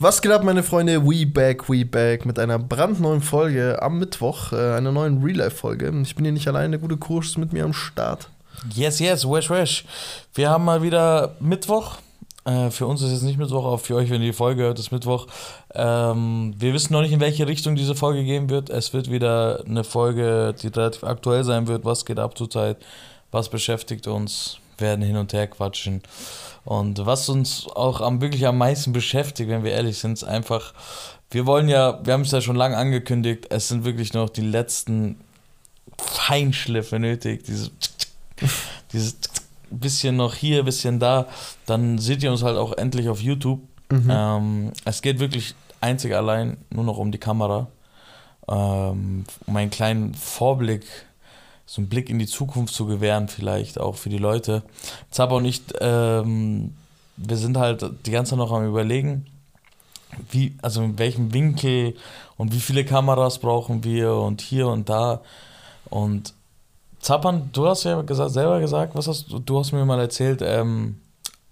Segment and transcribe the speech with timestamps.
[0.00, 1.04] Was geht ab, meine Freunde?
[1.04, 5.92] We back, we back mit einer brandneuen Folge am Mittwoch, äh, einer neuen Real-Life-Folge.
[6.04, 8.28] Ich bin hier nicht alleine, der gute Kurs ist mit mir am Start.
[8.72, 9.84] Yes, yes, wesh, wesh.
[10.34, 11.96] Wir haben mal wieder Mittwoch.
[12.44, 14.78] Äh, für uns ist jetzt nicht Mittwoch, aber für euch, wenn ihr die Folge hört,
[14.78, 15.26] ist Mittwoch.
[15.74, 18.70] Ähm, wir wissen noch nicht, in welche Richtung diese Folge gehen wird.
[18.70, 21.84] Es wird wieder eine Folge, die relativ aktuell sein wird.
[21.84, 22.76] Was geht ab zurzeit?
[23.32, 24.60] Was beschäftigt uns?
[24.80, 26.02] Werden hin und her quatschen.
[26.64, 30.74] Und was uns auch am, wirklich am meisten beschäftigt, wenn wir ehrlich sind, ist einfach,
[31.30, 34.42] wir wollen ja, wir haben es ja schon lange angekündigt, es sind wirklich noch die
[34.42, 35.20] letzten
[35.98, 37.70] Feinschliffe nötig, diese,
[38.92, 39.16] dieses
[39.70, 41.26] bisschen noch hier, bisschen da,
[41.66, 43.60] dann seht ihr uns halt auch endlich auf YouTube.
[43.90, 44.08] Mhm.
[44.10, 47.68] Ähm, es geht wirklich einzig allein nur noch um die Kamera,
[48.48, 50.84] ähm, um einen kleinen Vorblick
[51.68, 54.62] so einen Blick in die Zukunft zu gewähren, vielleicht auch für die Leute.
[55.10, 56.72] Zappa und ich, ähm,
[57.18, 59.26] wir sind halt die ganze Zeit noch am Überlegen,
[60.30, 61.94] wie, also in welchem Winkel
[62.38, 65.20] und wie viele Kameras brauchen wir und hier und da.
[65.90, 66.32] Und
[67.00, 70.40] Zappan, du hast ja gesagt, selber gesagt, was hast du, du hast mir mal erzählt,
[70.42, 70.96] ähm,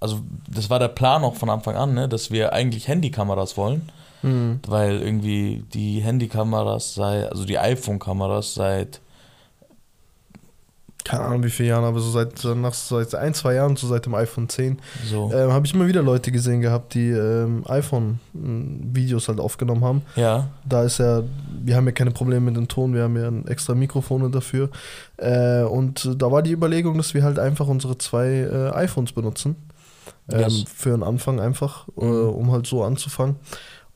[0.00, 3.90] also das war der Plan auch von Anfang an, ne, dass wir eigentlich Handykameras wollen,
[4.22, 4.60] mhm.
[4.66, 9.02] weil irgendwie die Handykameras sei, also die iPhone-Kameras seit
[11.06, 14.06] keine Ahnung wie viele Jahren, aber so seit, nach seit ein, zwei Jahren, so seit
[14.06, 15.30] dem iPhone 10, so.
[15.32, 20.02] ähm, habe ich immer wieder Leute gesehen gehabt, die ähm, iPhone-Videos halt aufgenommen haben.
[20.16, 20.48] Ja.
[20.68, 21.22] Da ist ja,
[21.62, 24.68] wir haben ja keine Probleme mit dem Ton, wir haben ja ein extra Mikrofone dafür.
[25.16, 29.54] Äh, und da war die Überlegung, dass wir halt einfach unsere zwei äh, iPhones benutzen.
[30.28, 30.64] Ähm, yes.
[30.74, 32.30] Für den Anfang einfach, äh, mhm.
[32.30, 33.36] um halt so anzufangen.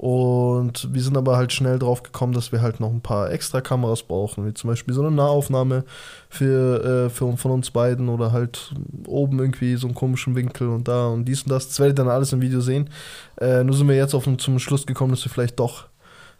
[0.00, 3.60] Und wir sind aber halt schnell drauf gekommen, dass wir halt noch ein paar extra
[3.60, 5.84] Kameras brauchen, wie zum Beispiel so eine Nahaufnahme
[6.30, 8.72] für, äh, für von uns beiden oder halt
[9.06, 11.68] oben irgendwie so einen komischen Winkel und da und dies und das.
[11.68, 12.88] Das werdet ihr dann alles im Video sehen.
[13.38, 15.84] Äh, nur sind wir jetzt auf zum Schluss gekommen, dass wir vielleicht doch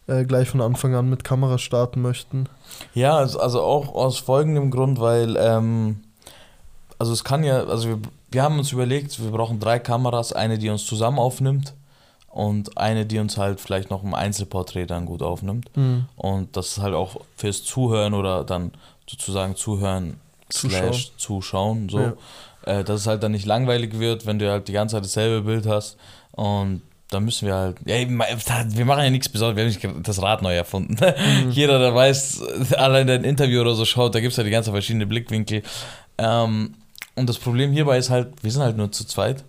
[0.07, 2.47] äh, gleich von Anfang an mit Kameras starten möchten.
[2.95, 6.01] Ja, also, also auch aus folgendem Grund, weil ähm,
[6.99, 7.99] also es kann ja, also wir,
[8.31, 11.75] wir haben uns überlegt, wir brauchen drei Kameras, eine, die uns zusammen aufnimmt
[12.31, 15.69] und eine, die uns halt vielleicht noch im Einzelporträt dann gut aufnimmt.
[15.77, 16.07] Mhm.
[16.17, 18.73] Und das ist halt auch fürs Zuhören oder dann
[19.09, 20.93] sozusagen Zuhören zuschauen.
[20.93, 21.99] slash zuschauen, so.
[21.99, 22.13] Ja.
[22.63, 25.43] Äh, dass es halt dann nicht langweilig wird, wenn du halt die ganze Zeit dasselbe
[25.43, 25.97] Bild hast.
[26.33, 30.23] Und da müssen wir halt, ja, wir machen ja nichts Besonderes, wir haben nicht das
[30.23, 30.95] Rad neu erfunden.
[30.95, 31.51] Mhm.
[31.51, 32.43] Jeder, der weiß,
[32.77, 35.63] allein der ein Interview oder so schaut, da gibt es ja die ganzen verschiedenen Blickwinkel.
[36.19, 36.75] Ähm,
[37.17, 39.45] und das Problem hierbei ist halt, wir sind halt nur zu zweit.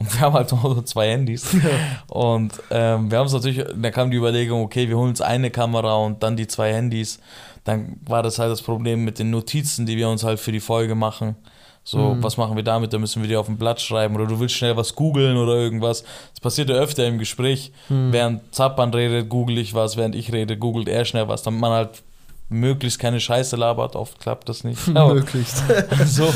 [0.00, 1.56] Und wir haben halt nur zwei Handys.
[2.08, 5.50] Und ähm, wir haben es natürlich, da kam die Überlegung, okay, wir holen uns eine
[5.50, 7.18] Kamera und dann die zwei Handys.
[7.64, 10.60] Dann war das halt das Problem mit den Notizen, die wir uns halt für die
[10.60, 11.36] Folge machen.
[11.82, 12.22] So, mhm.
[12.22, 12.92] was machen wir damit?
[12.92, 15.54] Da müssen wir dir auf ein Blatt schreiben oder du willst schnell was googeln oder
[15.54, 16.04] irgendwas.
[16.32, 17.72] Das passiert ja öfter im Gespräch.
[17.88, 18.12] Mhm.
[18.12, 21.72] Während Zappan redet, google ich was, während ich rede, googelt er schnell was, damit man
[21.72, 22.02] halt
[22.48, 23.96] möglichst keine Scheiße labert.
[23.96, 24.86] Oft klappt das nicht.
[24.88, 25.62] möglichst.
[26.06, 26.32] so,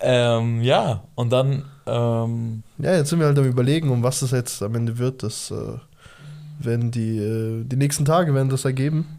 [0.00, 4.30] ähm, ja, und dann ähm, ja, jetzt sind wir halt am überlegen, um was das
[4.30, 5.22] jetzt am Ende wird.
[5.22, 5.78] Das äh,
[6.58, 9.18] werden die, äh, die nächsten Tage werden das ergeben.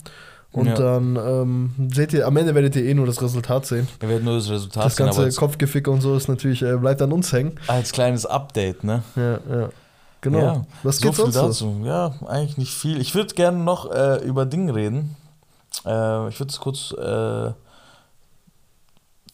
[0.51, 0.75] Und ja.
[0.75, 3.90] dann ähm, seht ihr, am Ende werdet ihr eh nur das Resultat sehen.
[4.00, 5.07] Wir werden nur das Resultat das sehen.
[5.07, 7.59] Das ganze Kopfgeficke und so ist natürlich, äh, bleibt an uns hängen.
[7.68, 9.03] Als kleines Update, ne?
[9.18, 9.69] Ja, ja.
[10.22, 10.40] Genau.
[10.40, 11.81] Ja, Was so viel dazu?
[11.84, 13.00] Ja, eigentlich nicht viel.
[13.00, 15.16] Ich würde gerne noch äh, über Dinge reden.
[15.85, 17.53] Äh, ich würde es kurz äh,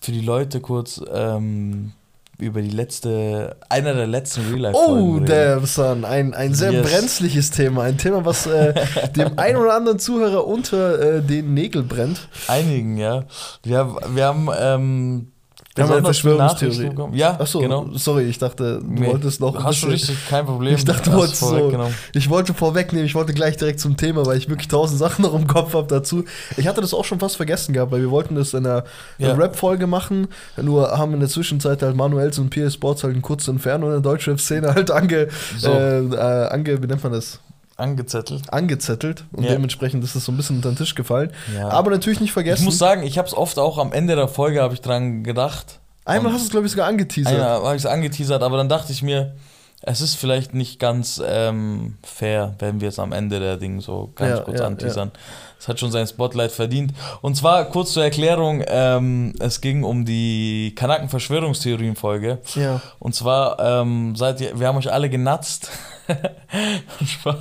[0.02, 1.94] für die Leute kurz ähm,
[2.42, 6.90] über die letzte, einer der letzten Real Life Oh, der Son, ein, ein sehr yes.
[6.90, 8.74] brenzliches Thema, ein Thema, was äh,
[9.16, 12.28] dem einen oder anderen Zuhörer unter äh, den Nägeln brennt.
[12.48, 13.26] Einigen, ja.
[13.64, 15.31] Wir, wir haben ähm,
[15.76, 16.92] wir haben eine Verschwörungstheorie.
[17.14, 17.88] Ja, Achso, genau.
[17.94, 19.64] sorry, ich dachte, du nee, wolltest noch.
[19.64, 20.76] Hast schon richtig, kein Problem.
[20.76, 21.72] Ich dachte, du wolltest so.
[22.14, 25.34] Ich wollte vorwegnehmen, ich wollte gleich direkt zum Thema, weil ich wirklich tausend Sachen noch
[25.34, 26.26] im Kopf habe dazu.
[26.58, 28.84] Ich hatte das auch schon fast vergessen gehabt, weil wir wollten das in einer,
[29.18, 29.34] ja.
[29.34, 30.28] Rap-Folge machen,
[30.62, 33.94] nur haben in der Zwischenzeit halt Manuels und PS Sports halt einen kurzen Inferno in
[33.94, 35.70] der Deutschrap-Szene halt ange, so.
[35.70, 37.40] äh, äh, ange, wie nennt man das?
[37.82, 38.52] Angezettelt.
[38.54, 39.26] Angezettelt.
[39.32, 39.52] Und ja.
[39.52, 41.32] dementsprechend ist es so ein bisschen unter den Tisch gefallen.
[41.56, 41.70] Ja.
[41.70, 42.62] Aber natürlich nicht vergessen.
[42.62, 45.24] Ich muss sagen, ich habe es oft auch am Ende der Folge habe ich dran
[45.24, 45.80] gedacht.
[46.06, 47.34] Einmal hast du es, glaube ich, sogar angeteasert.
[47.34, 49.36] Einmal habe ich es angeteasert, aber dann dachte ich mir,
[49.84, 54.12] es ist vielleicht nicht ganz ähm, fair, wenn wir es am Ende der Dinge so
[54.16, 55.12] ganz ja, kurz ja, anteasern.
[55.60, 56.94] Es hat schon sein Spotlight verdient.
[57.22, 62.40] Und zwar kurz zur Erklärung: ähm, Es ging um die Kanaken-Verschwörungstheorien-Folge.
[62.56, 62.82] Ja.
[63.00, 65.72] Und zwar ähm, seid ihr, wir haben euch alle genatzt.
[67.06, 67.38] Spaß.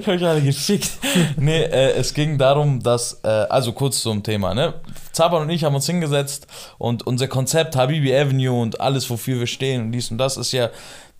[0.00, 0.90] ich euch alle geschickt.
[1.36, 4.74] nee, äh, es ging darum, dass, äh, also kurz zum Thema, ne?
[5.12, 6.46] Zaban und ich haben uns hingesetzt
[6.78, 10.52] und unser Konzept Habibi Avenue und alles, wofür wir stehen und dies und das ist
[10.52, 10.70] ja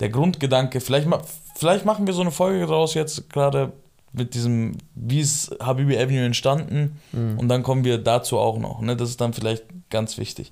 [0.00, 0.80] der Grundgedanke.
[0.80, 1.20] Vielleicht mal
[1.56, 3.72] vielleicht machen wir so eine Folge daraus jetzt gerade
[4.12, 7.38] mit diesem, wie ist Habibi Avenue entstanden Mhm.
[7.38, 8.80] und dann kommen wir dazu auch noch.
[8.80, 8.96] Ne?
[8.96, 10.50] Das ist dann vielleicht ganz wichtig.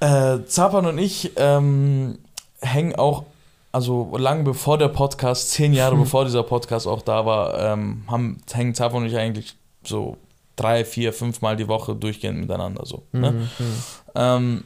[0.00, 0.34] Ja.
[0.34, 2.18] Äh, Zapan und ich ähm,
[2.60, 3.24] hängen auch,
[3.72, 8.42] also lange bevor der Podcast, zehn Jahre bevor dieser Podcast auch da war, ähm, haben,
[8.52, 10.18] hängen Zapan und ich eigentlich so
[10.56, 13.02] drei, vier, fünf Mal die Woche durchgehend miteinander so.
[13.12, 13.32] Ne?
[13.32, 13.38] Mhm.
[13.38, 13.82] Mhm.
[14.14, 14.64] Ähm,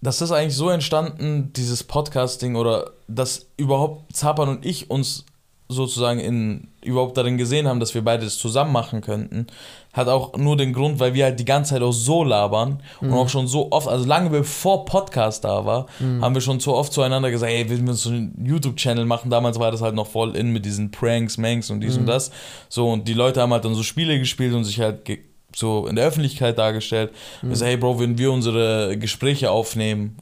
[0.00, 5.24] das ist eigentlich so entstanden, dieses Podcasting oder dass überhaupt Zapan und ich uns
[5.68, 9.48] sozusagen in überhaupt darin gesehen haben, dass wir beides zusammen machen könnten,
[9.96, 13.14] hat auch nur den Grund, weil wir halt die ganze Zeit auch so labern und
[13.14, 15.86] auch schon so oft, also lange bevor Podcast da war,
[16.20, 19.30] haben wir schon so oft zueinander gesagt, ey, wir müssen so einen YouTube-Channel machen.
[19.30, 22.30] Damals war das halt noch voll in mit diesen Pranks, Manks und dies und das.
[22.68, 25.20] So, und die Leute haben halt dann so Spiele gespielt und sich halt ge
[25.54, 27.12] so in der Öffentlichkeit dargestellt.
[27.40, 30.18] Wir sagen, hey Bro, wenn wir unsere Gespräche aufnehmen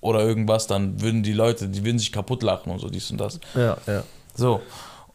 [0.00, 3.20] oder irgendwas, dann würden die Leute, die würden sich kaputt lachen und so dies und
[3.20, 3.40] das.
[3.56, 4.04] Ja, ja.
[4.36, 4.60] So.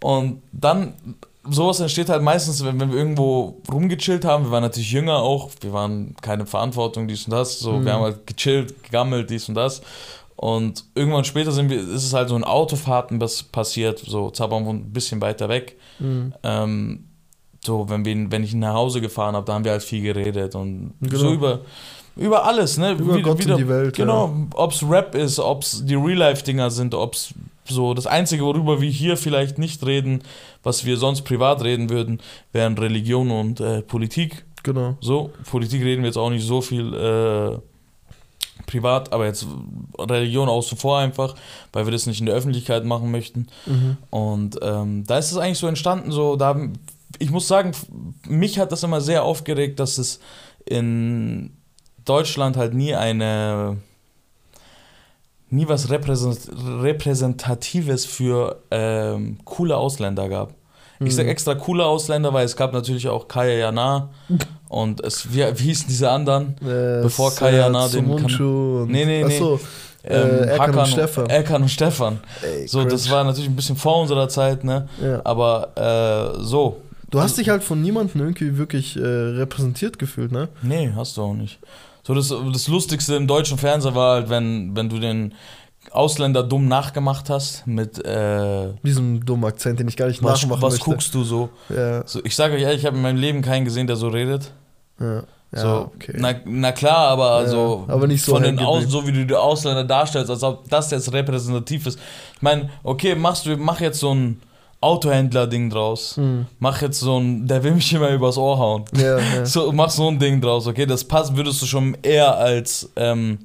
[0.02, 0.96] Und dann,
[1.50, 4.46] sowas entsteht halt meistens, wenn, wenn wir irgendwo rumgechillt haben.
[4.46, 7.60] Wir waren natürlich jünger auch, wir waren keine Verantwortung, dies und das.
[7.60, 9.82] So, wir haben halt gechillt, gegammelt, dies und das.
[10.36, 14.66] Und irgendwann später sind wir, ist es halt so in Autofahrten was passiert, so Zabam
[14.66, 15.78] wohnt ein bisschen weiter weg.
[16.00, 16.34] Mhm.
[16.44, 17.04] Ähm,
[17.66, 20.04] so, wenn, wir, wenn ich ihn nach Hause gefahren habe, da haben wir halt viel
[20.04, 21.18] geredet und Genau.
[21.18, 21.62] so über,
[22.16, 22.92] über alles, ne?
[22.92, 27.34] Über Gott und die Welt, Genau, ob's Rap ist, ob's die Real-Life-Dinger sind, ob's
[27.70, 30.24] so das Einzige, worüber wir hier vielleicht nicht reden,
[30.64, 32.22] was wir sonst privat reden würden,
[32.52, 34.46] wären Religion und äh, Politik.
[34.64, 34.98] Genau.
[35.00, 37.58] So, Politik reden wir jetzt auch nicht so viel äh,
[38.66, 39.48] privat, aber jetzt
[39.98, 41.36] Religion außen vor einfach,
[41.74, 43.48] weil wir das nicht in der Öffentlichkeit machen möchten.
[43.66, 43.98] Mhm.
[44.10, 46.60] Und ähm, da ist es eigentlich so entstanden, so, da,
[47.20, 47.72] ich muss sagen,
[48.28, 50.20] mich hat das immer sehr aufgeregt, dass es
[50.66, 51.52] in
[52.06, 53.78] Deutschland halt nie eine,
[55.50, 56.40] nie was Repräsent
[56.82, 60.54] Repräsentatives für ähm, coole Ausländer gab.
[61.00, 61.30] Ich sag Mhm.
[61.32, 64.10] extra coole Ausländer, weil es gab natürlich auch Kaya Jana
[64.70, 66.56] und es, wie, wie hießen diese anderen?
[66.62, 69.24] Äh, Bevor Serhat, Kayana den kann- Nee, nee, nee.
[69.26, 69.60] Achso,
[70.10, 71.26] Ähm, Äh, Erkan und Stefan.
[71.30, 72.20] Erkan und Stefan.
[72.42, 74.88] ey, So, das war natürlich ein bisschen vor unserer Zeit, ne?
[75.04, 75.22] Ja.
[75.26, 76.78] Aber äh, so.
[77.12, 80.48] Du hast dich halt von niemandem irgendwie wirklich äh, repräsentiert gefühlt, ne?
[80.62, 81.60] Nee, hast du auch nicht.
[82.08, 85.34] So, das, das Lustigste im deutschen Fernsehen war halt, wenn, wenn du den
[85.92, 90.62] Ausländer dumm nachgemacht hast mit äh, Diesem dummen Akzent, den ich gar nicht was, nachmachen
[90.62, 90.86] was möchte.
[90.90, 91.50] guckst du so?
[91.68, 92.22] Ja, so?
[92.24, 94.54] Ich sage euch ehrlich, ich habe in meinem Leben keinen gesehen, der so redet.
[95.02, 95.24] ja.
[95.54, 96.14] Ja, so, okay.
[96.18, 99.26] na, na klar, aber Ja, also aber nicht so von den Aus, so wie du
[99.26, 102.00] die Ausländer darstellst, als ob das jetzt repräsentativ ist.
[102.36, 104.42] Ich meine, okay, machst du, mach jetzt so ein
[104.80, 106.18] Autohändler-Ding draus.
[106.18, 106.46] Hm.
[106.60, 108.86] Mach jetzt so ein, der will mich immer übers Ohr hauen.
[108.96, 109.46] Ja, ja.
[109.46, 110.86] So, mach so ein Ding draus, okay?
[110.86, 113.40] Das passt, würdest du schon eher als ähm,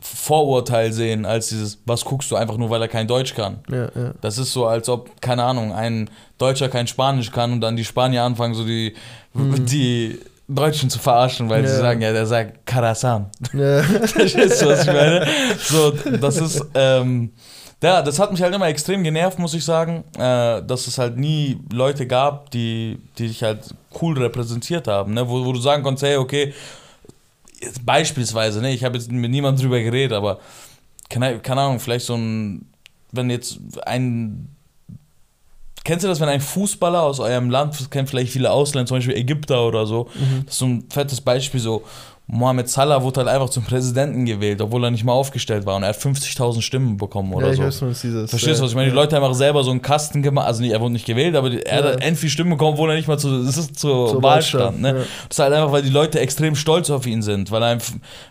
[0.00, 3.58] Vorurteil sehen, als dieses, was guckst du einfach nur, weil er kein Deutsch kann.
[3.70, 3.88] ja.
[4.20, 7.84] Das ist so, als ob, keine Ahnung, ein Deutscher kein Spanisch kann und dann die
[7.84, 8.94] Spanier anfangen, so die,
[9.34, 10.18] die
[10.48, 13.30] Deutschen zu verarschen, weil sie sagen, ja, der sagt Karasan.
[13.52, 13.82] ja.
[14.06, 15.26] Verstehst du, was ich meine?
[15.58, 17.30] So, das ist, ähm,
[17.82, 21.16] ja, das hat mich halt immer extrem genervt, muss ich sagen, äh, dass es halt
[21.16, 25.28] nie Leute gab, die, die dich halt cool repräsentiert haben, ne?
[25.28, 26.52] wo, wo du sagen konntest, hey, okay,
[27.60, 28.72] jetzt beispielsweise, ne?
[28.72, 30.38] ich habe jetzt mit niemandem drüber geredet, aber
[31.08, 32.66] keine, keine Ahnung, vielleicht so ein,
[33.12, 34.48] wenn jetzt ein,
[35.84, 38.98] kennst du das, wenn ein Fußballer aus eurem Land, das kennen vielleicht viele Ausländer, zum
[38.98, 40.44] Beispiel Ägypter oder so, Mhm.
[40.44, 41.82] das ist so ein fettes Beispiel, so
[42.32, 45.82] Mohamed Salah wurde halt einfach zum Präsidenten gewählt, obwohl er nicht mal aufgestellt war und
[45.82, 47.64] er hat 50.000 Stimmen bekommen oder ja, ich so.
[47.64, 48.30] weiß, was dieses.
[48.30, 48.90] Verstehst du, was ich meine?
[48.90, 48.94] Die.
[48.94, 51.50] Leute haben auch selber so einen Kasten gemacht, also nicht, er wurde nicht gewählt, aber
[51.50, 51.92] die, er Ja.
[51.92, 54.42] hat end viel Stimmen bekommen, obwohl er nicht mal zu, das ist zur, Zur Wahl
[54.42, 54.80] stand.
[54.80, 54.88] Ne?
[54.88, 54.94] ja.
[54.94, 57.78] Das ist halt einfach, weil die Leute extrem stolz auf ihn sind, weil er,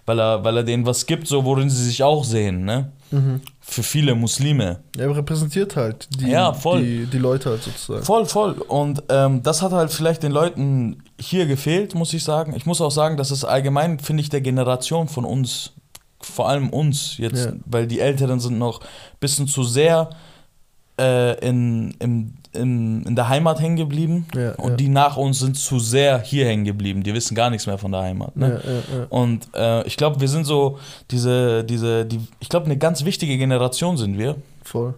[0.05, 2.63] weil er, weil er denen was gibt, so worin sie sich auch sehen.
[2.63, 2.91] Ne?
[3.11, 3.41] Mhm.
[3.59, 4.79] Für viele Muslime.
[4.97, 6.81] Er repräsentiert halt die, Ja, voll.
[6.81, 8.03] die, die Leute halt sozusagen.
[8.05, 8.53] Voll, voll.
[8.67, 12.53] Und ähm, das hat halt vielleicht den Leuten hier gefehlt, muss ich sagen.
[12.55, 15.73] Ich muss auch sagen, dass es allgemein, finde ich, der Generation von uns,
[16.21, 17.53] vor allem uns jetzt, Ja.
[17.65, 18.87] weil die Älteren sind noch ein
[19.19, 20.09] bisschen zu sehr
[20.99, 24.27] äh, in, im, im, in der Heimat hängen geblieben.
[24.35, 24.75] Ja, und ja.
[24.75, 27.03] die nach uns sind zu sehr hier hängen geblieben.
[27.03, 28.35] Die wissen gar nichts mehr von der Heimat.
[28.35, 28.61] Ne?
[28.65, 29.05] Ja.
[29.09, 30.79] Und äh, ich glaube, wir sind so
[31.11, 34.93] diese, diese, die, ich glaube, eine ganz wichtige Generation sind wir Voll.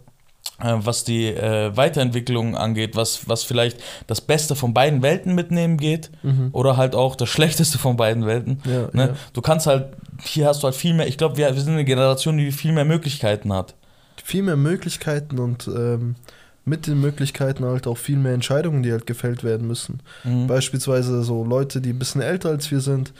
[0.63, 5.77] Äh, was die äh, Weiterentwicklung angeht, was, was vielleicht das Beste von beiden Welten mitnehmen
[5.77, 6.49] geht Mhm.
[6.51, 8.59] oder halt auch das Schlechteste von beiden Welten.
[8.65, 9.07] Ja, Ne?
[9.09, 9.15] ja.
[9.33, 9.87] Du kannst halt,
[10.23, 12.71] hier hast du halt viel mehr, ich glaube, wir, wir sind eine Generation, die viel
[12.71, 13.75] mehr Möglichkeiten hat.
[14.23, 16.15] Viel mehr Möglichkeiten und ähm,
[16.63, 19.99] mit den Möglichkeiten halt auch viel mehr Entscheidungen, die halt gefällt werden müssen.
[20.23, 20.45] Mhm.
[20.47, 23.13] Beispielsweise so Leute, die ein bisschen älter als wir sind.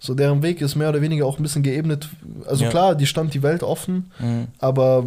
[0.00, 2.08] So deren Weg ist mehr oder weniger auch ein bisschen geebnet.
[2.46, 2.70] Also Ja.
[2.70, 4.46] klar, die stand die Welt offen, Mhm.
[4.58, 5.04] aber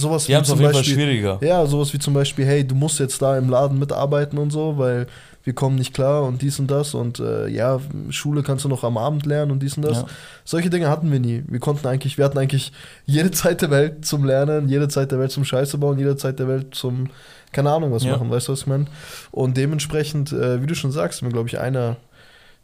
[0.00, 1.38] sowas Die auf jeden Fall schwieriger.
[1.40, 4.78] Ja, sowas wie zum Beispiel, hey, du musst jetzt da im Laden mitarbeiten und so,
[4.78, 5.06] weil
[5.44, 7.80] wir kommen nicht klar und dies und das und äh, ja,
[8.10, 9.98] Schule kannst du noch am Abend lernen und dies und das.
[9.98, 10.06] Ja.
[10.44, 11.44] Solche Dinge hatten wir nie.
[11.48, 12.72] Wir konnten eigentlich, wir hatten eigentlich
[13.06, 16.38] jede Zeit der Welt zum Lernen, jede Zeit der Welt zum Scheiße bauen, jede Zeit
[16.38, 17.08] der Welt zum,
[17.52, 18.12] keine Ahnung was ja.
[18.12, 18.86] machen, weißt du, was ich meine?
[19.30, 21.96] Und dementsprechend, äh, wie du schon sagst, mir glaube ich einer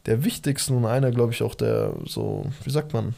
[0.05, 3.15] der wichtigsten und einer, glaube ich, auch der so, wie sagt man,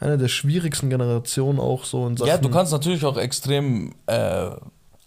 [0.00, 2.28] einer der schwierigsten Generationen auch so in Sachen.
[2.28, 4.50] Ja, du kannst natürlich auch extrem äh,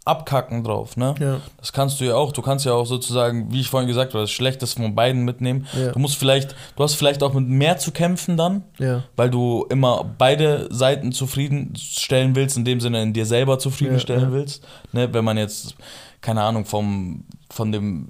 [0.06, 1.16] abkacken drauf, ne?
[1.20, 1.40] Ja.
[1.58, 2.32] Das kannst du ja auch.
[2.32, 5.66] Du kannst ja auch sozusagen, wie ich vorhin gesagt habe, das Schlechteste von beiden mitnehmen.
[5.74, 5.92] Ja.
[5.92, 9.04] Du musst vielleicht, du hast vielleicht auch mit mehr zu kämpfen dann, ja.
[9.16, 14.66] weil du immer beide Seiten zufriedenstellen willst, in dem Sinne in dir selber zufriedenstellen willst.
[14.92, 15.14] Ne?
[15.14, 15.76] Wenn man jetzt,
[16.22, 18.10] keine Ahnung, vom, von dem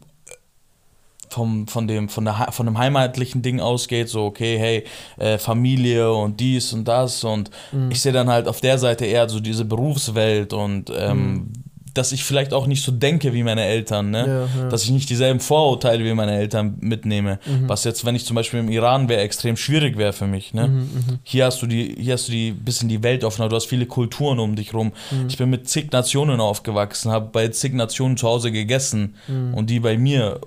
[1.33, 4.83] vom, von, dem, von, der, von dem heimatlichen Ding ausgeht, so, okay, hey,
[5.17, 7.23] äh, Familie und dies und das.
[7.23, 7.91] Und mhm.
[7.91, 11.62] ich sehe dann halt auf der Seite eher so diese Berufswelt und ähm, mhm
[11.93, 14.47] dass ich vielleicht auch nicht so denke wie meine Eltern, ne?
[14.55, 14.69] Ja, ja.
[14.69, 17.39] Dass ich nicht dieselben Vorurteile wie meine Eltern mitnehme.
[17.45, 17.69] Mhm.
[17.69, 20.53] Was jetzt, wenn ich zum Beispiel im Iran wäre, extrem schwierig wäre für mich.
[20.53, 20.67] Ne?
[20.67, 23.55] Mhm, mhm, hier hast du die, hier hast du die bisschen die Welt offener, du
[23.55, 24.91] hast viele Kulturen um dich rum.
[25.11, 25.27] Mhm.
[25.27, 29.53] Ich bin mit zig Nationen aufgewachsen, habe bei zig Nationen zu Hause gegessen mhm.
[29.53, 30.39] und die bei mir.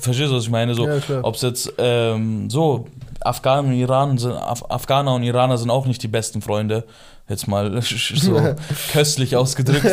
[0.00, 0.74] Verstehst du, was ich meine?
[0.74, 2.86] So, ja, ob es jetzt ähm, so
[3.20, 6.84] Afghaner und Iran sind, Af Afghaner und Iraner sind auch nicht die besten Freunde
[7.28, 8.40] jetzt mal so
[8.92, 9.86] köstlich ausgedrückt.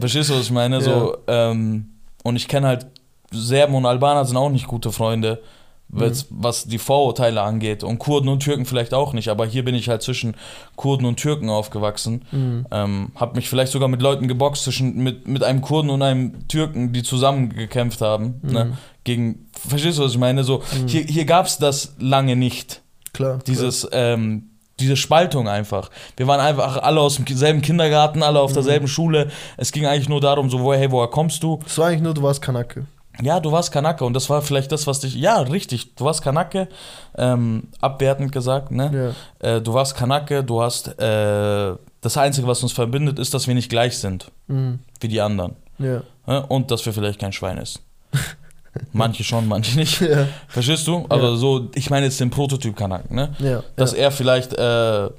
[0.00, 0.76] Verstehst du, was ich meine?
[0.76, 0.82] Ja.
[0.82, 1.90] So, ähm,
[2.22, 2.86] und ich kenne halt,
[3.32, 5.42] Serben und Albaner sind auch nicht gute Freunde,
[5.88, 6.12] mhm.
[6.30, 7.82] was die Vorurteile angeht.
[7.82, 10.34] Und Kurden und Türken vielleicht auch nicht, aber hier bin ich halt zwischen
[10.76, 12.24] Kurden und Türken aufgewachsen.
[12.30, 12.66] Mhm.
[12.70, 16.46] Ähm, hab mich vielleicht sogar mit Leuten geboxt, zwischen, mit, mit einem Kurden und einem
[16.48, 18.40] Türken, die zusammen gekämpft haben.
[18.42, 18.48] Ne?
[18.48, 18.52] Mhm.
[18.52, 18.78] Ne?
[19.04, 20.44] Gegen, verstehst du, was ich meine?
[20.44, 20.86] So, mhm.
[20.86, 22.82] hier, hier gab es das lange nicht.
[23.12, 23.40] Klar.
[23.46, 24.14] Dieses, klar.
[24.14, 24.51] Ähm,
[24.82, 25.90] diese Spaltung einfach.
[26.16, 28.54] Wir waren einfach alle aus dem selben Kindergarten, alle auf mhm.
[28.54, 29.30] derselben Schule.
[29.56, 31.58] Es ging eigentlich nur darum, so, woher, hey, woher kommst du?
[31.66, 32.86] Es war eigentlich nur, du warst Kanake.
[33.20, 35.14] Ja, du warst Kanake und das war vielleicht das, was dich.
[35.14, 36.68] Ja, richtig, du warst Kanake,
[37.16, 39.14] ähm, abwertend gesagt, ne?
[39.42, 39.56] Ja.
[39.56, 40.98] Äh, du warst Kanake, du hast.
[40.98, 44.80] Äh, das Einzige, was uns verbindet, ist, dass wir nicht gleich sind mhm.
[45.00, 45.54] wie die anderen.
[45.78, 46.02] Ja.
[46.48, 47.80] Und dass wir vielleicht kein Schwein essen.
[48.92, 50.00] Manche schon, manche nicht.
[50.00, 50.26] Ja.
[50.48, 51.04] Verstehst du?
[51.08, 51.36] Aber ja.
[51.36, 53.34] so, ich meine jetzt den Prototyp-Kanaken, ne?
[53.38, 53.62] Ja.
[53.76, 55.10] Dass er vielleicht äh,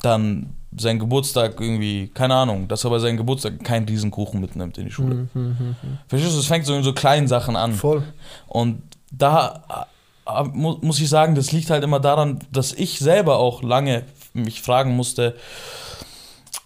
[0.00, 4.86] dann seinen Geburtstag irgendwie, keine Ahnung, dass er bei seinem Geburtstag keinen Riesenkuchen mitnimmt in
[4.86, 5.14] die Schule.
[5.14, 5.76] Mhm, mh, mh.
[6.08, 6.40] Verstehst du?
[6.40, 7.74] Es fängt so in so kleinen Sachen an.
[7.74, 8.02] Voll.
[8.46, 9.86] Und da
[10.26, 14.62] äh, muss ich sagen, das liegt halt immer daran, dass ich selber auch lange mich
[14.62, 15.36] fragen musste,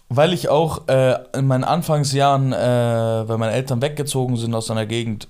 [0.09, 4.87] weil ich auch äh, in meinen Anfangsjahren, äh, weil meine Eltern weggezogen sind aus einer
[4.87, 5.27] Gegend,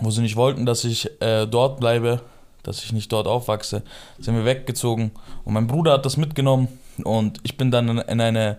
[0.00, 2.20] wo sie nicht wollten, dass ich äh, dort bleibe,
[2.62, 3.82] dass ich nicht dort aufwachse,
[4.18, 5.12] sind wir weggezogen.
[5.44, 6.68] Und mein Bruder hat das mitgenommen
[7.04, 8.58] und ich bin dann in, in eine,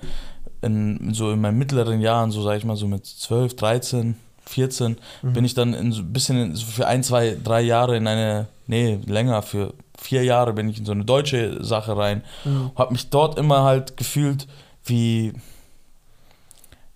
[0.62, 4.98] in, so in meinen mittleren Jahren, so sag ich mal, so mit 12, 13, 14,
[5.22, 5.34] mhm.
[5.34, 8.08] bin ich dann in so ein bisschen in, so für ein, zwei, drei Jahre in
[8.08, 12.24] eine, nee, länger, für vier Jahre bin ich in so eine deutsche Sache rein.
[12.46, 12.72] Mhm.
[12.76, 14.48] Hab mich dort immer halt gefühlt
[14.86, 15.34] wie,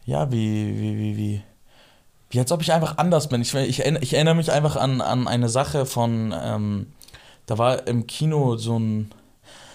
[0.05, 1.41] ja, wie, wie, wie, wie,
[2.33, 3.41] wie als ob ich einfach anders bin.
[3.41, 6.87] Ich, ich, ich erinnere mich einfach an, an eine Sache von, ähm,
[7.45, 9.11] da war im Kino so ein,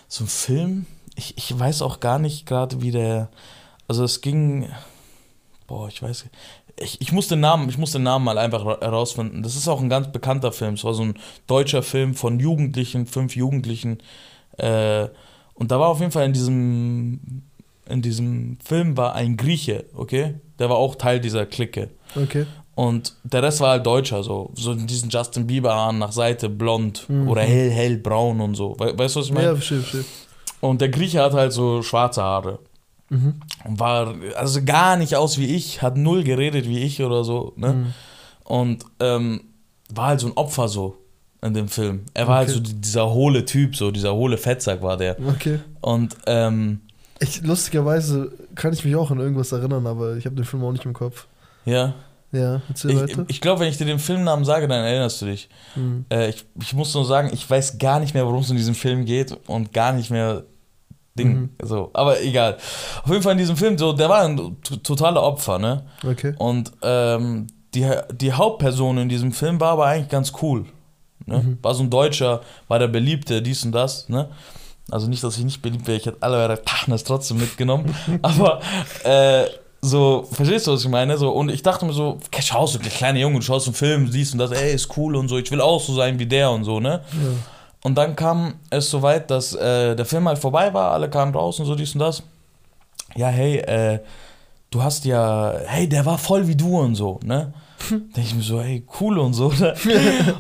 [0.09, 0.87] so ein Film.
[1.15, 3.29] Ich, ich weiß auch gar nicht gerade, wie der.
[3.87, 4.69] Also es ging.
[5.69, 6.27] Boah, ich weiß.
[6.81, 9.43] Ich, ich, muss den Namen, ich muss den Namen mal einfach herausfinden.
[9.45, 10.75] Das ist auch ein ganz bekannter Film.
[10.75, 11.15] Es war so ein
[11.47, 13.99] deutscher Film von Jugendlichen, fünf Jugendlichen.
[14.57, 15.09] Äh,
[15.55, 17.43] und da war auf jeden Fall in diesem,
[17.89, 20.37] in diesem Film war ein Grieche, okay?
[20.59, 21.91] Der war auch Teil dieser Clique.
[22.17, 22.47] Okay.
[22.75, 27.09] Und der Rest war halt Deutscher, so, so diesen Justin Bieber an nach Seite blond
[27.09, 27.29] mhm.
[27.29, 28.77] oder hell, hellbraun und so.
[28.79, 29.49] We weißt du, was ich meine?
[29.49, 30.05] Ja, verstehe, verstehe.
[30.61, 32.61] Und der Grieche hat halt so schwarze Haare.
[33.11, 33.41] Mhm.
[33.65, 37.53] Und war also gar nicht aus wie ich, hat null geredet wie ich oder so.
[37.57, 37.73] Ne?
[37.73, 37.95] Mhm.
[38.45, 39.41] Und ähm,
[39.93, 40.99] war halt so ein Opfer so
[41.43, 42.05] in dem Film.
[42.15, 42.59] Er war halt okay.
[42.59, 45.17] halt so dieser hohle Typ, so dieser hohle Fettsack war der.
[45.21, 45.61] Okay.
[45.81, 46.83] Und ähm,
[47.21, 50.73] ich, lustigerweise kann ich mich auch an irgendwas erinnern, aber ich habe den Film auch
[50.73, 51.27] nicht im Kopf.
[51.65, 51.95] Ja.
[52.31, 53.25] Ja, erzähl ich, weiter.
[53.29, 55.49] Ich glaube, wenn ich dir den Filmnamen sage, dann erinnerst du dich.
[55.77, 56.05] Mhm.
[56.11, 58.75] Äh, ich, ich muss nur sagen, ich weiß gar nicht mehr, worum es in diesem
[58.75, 60.45] Film geht und gar nicht mehr
[61.19, 61.35] Ding.
[61.41, 61.51] Mhm.
[61.63, 62.59] So, aber egal.
[63.03, 65.85] Auf jeden Fall in diesem Film, so, der war ein totaler Opfer, ne?
[66.07, 66.35] Okay.
[66.39, 70.67] Und ähm, die, die Hauptperson in diesem Film war aber eigentlich ganz cool.
[71.27, 71.39] Ne?
[71.39, 71.59] Mhm.
[71.63, 74.29] War so ein Deutscher, war der Beliebte, dies und das, ne?
[74.91, 77.95] Also nicht, dass ich nicht beliebt wäre, ich hätte alle eure Partners trotzdem mitgenommen.
[78.23, 78.61] aber
[79.05, 79.47] äh,
[79.81, 81.19] so, verstehst du, was ich meine?
[81.19, 84.11] So, und ich dachte mir so, okay, schaust du, kleine Junge, du schaust einen Film,
[84.11, 86.51] siehst und das, ey, ist cool und so, ich will auch so sein wie der
[86.51, 87.03] und so, ne?
[87.13, 87.29] Ja.
[87.85, 91.33] Und dann kam es so weit, dass äh, der Film halt vorbei war, alle kamen
[91.33, 92.25] raus und so, dies und das.
[93.15, 94.01] Ja, hey, äh,
[94.71, 97.53] du hast ja, hey, der war voll wie du und so, ne?
[97.91, 99.51] Denke ich mir so, hey, cool und so.
[99.51, 99.75] Ne?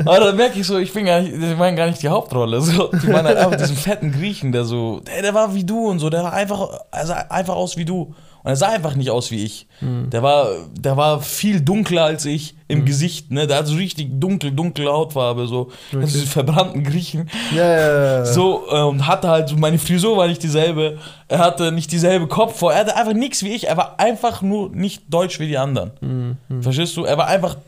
[0.00, 2.60] Aber dann merke ich so, ich bin gar nicht, ich meine gar nicht die Hauptrolle.
[2.60, 2.88] So.
[2.88, 5.98] Die meinen halt einfach diesen fetten Griechen, der so, hey, der war wie du und
[5.98, 8.14] so, der war einfach, also einfach aus wie du.
[8.48, 9.66] Und er sah einfach nicht aus wie ich.
[9.82, 10.08] Mhm.
[10.08, 12.84] Der, war, der war viel dunkler als ich im mhm.
[12.86, 13.30] Gesicht.
[13.30, 13.46] Ne?
[13.46, 15.46] Der hat so richtig dunkel, dunkle Hautfarbe.
[15.46, 16.06] So okay.
[16.06, 17.28] diese verbrannten Griechen.
[17.54, 18.24] Ja, ja, ja.
[18.24, 20.96] So, äh, und hatte halt, meine Frisur war nicht dieselbe.
[21.28, 22.72] Er hatte nicht dieselbe Kopfform.
[22.72, 23.68] Er hatte einfach nichts wie ich.
[23.68, 25.90] Er war einfach nur nicht deutsch wie die anderen.
[26.00, 26.62] Mhm.
[26.62, 27.04] Verstehst du?
[27.04, 27.58] Er war einfach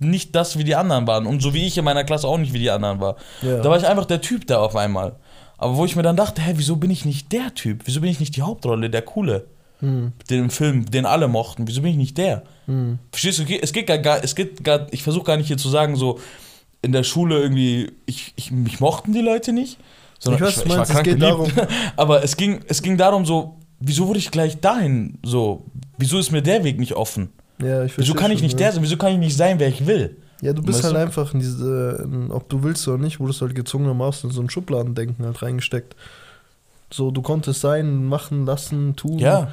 [0.00, 1.24] nicht das, wie die anderen waren.
[1.24, 3.16] Und so wie ich in meiner Klasse auch nicht wie die anderen war.
[3.40, 3.62] Ja.
[3.62, 5.14] Da war ich einfach der Typ da auf einmal.
[5.56, 7.84] Aber wo ich mir dann dachte, hä, wieso bin ich nicht der Typ?
[7.86, 9.46] Wieso bin ich nicht die Hauptrolle, der Coole?
[9.80, 10.12] Hm.
[10.30, 11.68] Den Film, den alle mochten.
[11.68, 12.42] Wieso bin ich nicht der?
[12.66, 12.98] Hm.
[13.12, 13.44] Verstehst du?
[13.60, 16.18] Es geht gar, es geht gar, ich versuche gar nicht hier zu sagen, so
[16.82, 19.78] in der Schule irgendwie, ich, ich, mich mochten die Leute nicht.
[20.18, 21.50] Sondern ich weiß, ich, ich meinst, es geht darum.
[21.96, 25.18] Aber es ging, es ging darum, so, wieso wurde ich gleich dahin?
[25.22, 25.64] So,
[25.98, 27.30] wieso ist mir der Weg nicht offen?
[27.60, 28.82] Ja, ich Wieso kann ich nicht der sein?
[28.82, 30.16] Wieso kann ich nicht sein, wer ich will?
[30.42, 31.00] Ja, du bist weißt halt du?
[31.00, 35.24] einfach in diese, ob du willst oder nicht, wurdest halt gezwungenermaßen in so ein Schubladendenken
[35.24, 35.96] halt reingesteckt.
[36.90, 39.18] So, du konntest sein, machen, lassen, tun.
[39.18, 39.52] Ja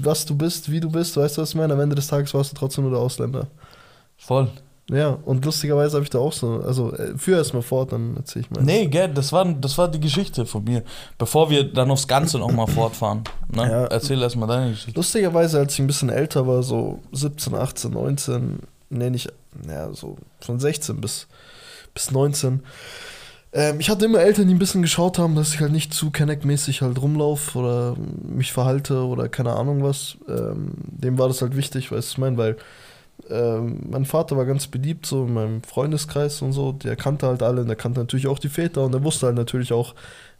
[0.00, 1.72] was du bist, wie du bist, weißt du, was ich meine?
[1.72, 3.46] Am Ende des Tages warst du trotzdem nur der Ausländer.
[4.16, 4.48] Voll.
[4.90, 8.42] Ja, und lustigerweise habe ich da auch so, also äh, führ erstmal fort, dann erzähl
[8.42, 8.62] ich mal.
[8.62, 10.82] Nee, gell, das war, das war die Geschichte von mir.
[11.18, 13.22] Bevor wir dann aufs Ganze nochmal fortfahren.
[13.54, 13.62] Ne?
[13.62, 14.98] Ja, Erzähl erstmal deine Geschichte.
[14.98, 18.58] Lustigerweise, als ich ein bisschen älter war, so 17, 18, 19,
[18.90, 19.32] nee, nicht,
[19.66, 21.26] ja, so von 16 bis,
[21.94, 22.62] bis 19,
[23.52, 26.10] ähm, ich hatte immer Eltern, die ein bisschen geschaut haben, dass ich halt nicht zu
[26.10, 30.16] Kenneck-mäßig halt rumlaufe oder mich verhalte oder keine Ahnung was.
[30.28, 32.56] Ähm, dem war das halt wichtig, weißt du, ich meine, weil
[33.30, 36.72] ähm, mein Vater war ganz beliebt so in meinem Freundeskreis und so.
[36.72, 39.36] Der kannte halt alle und der kannte natürlich auch die Väter und der wusste halt
[39.36, 39.94] natürlich auch,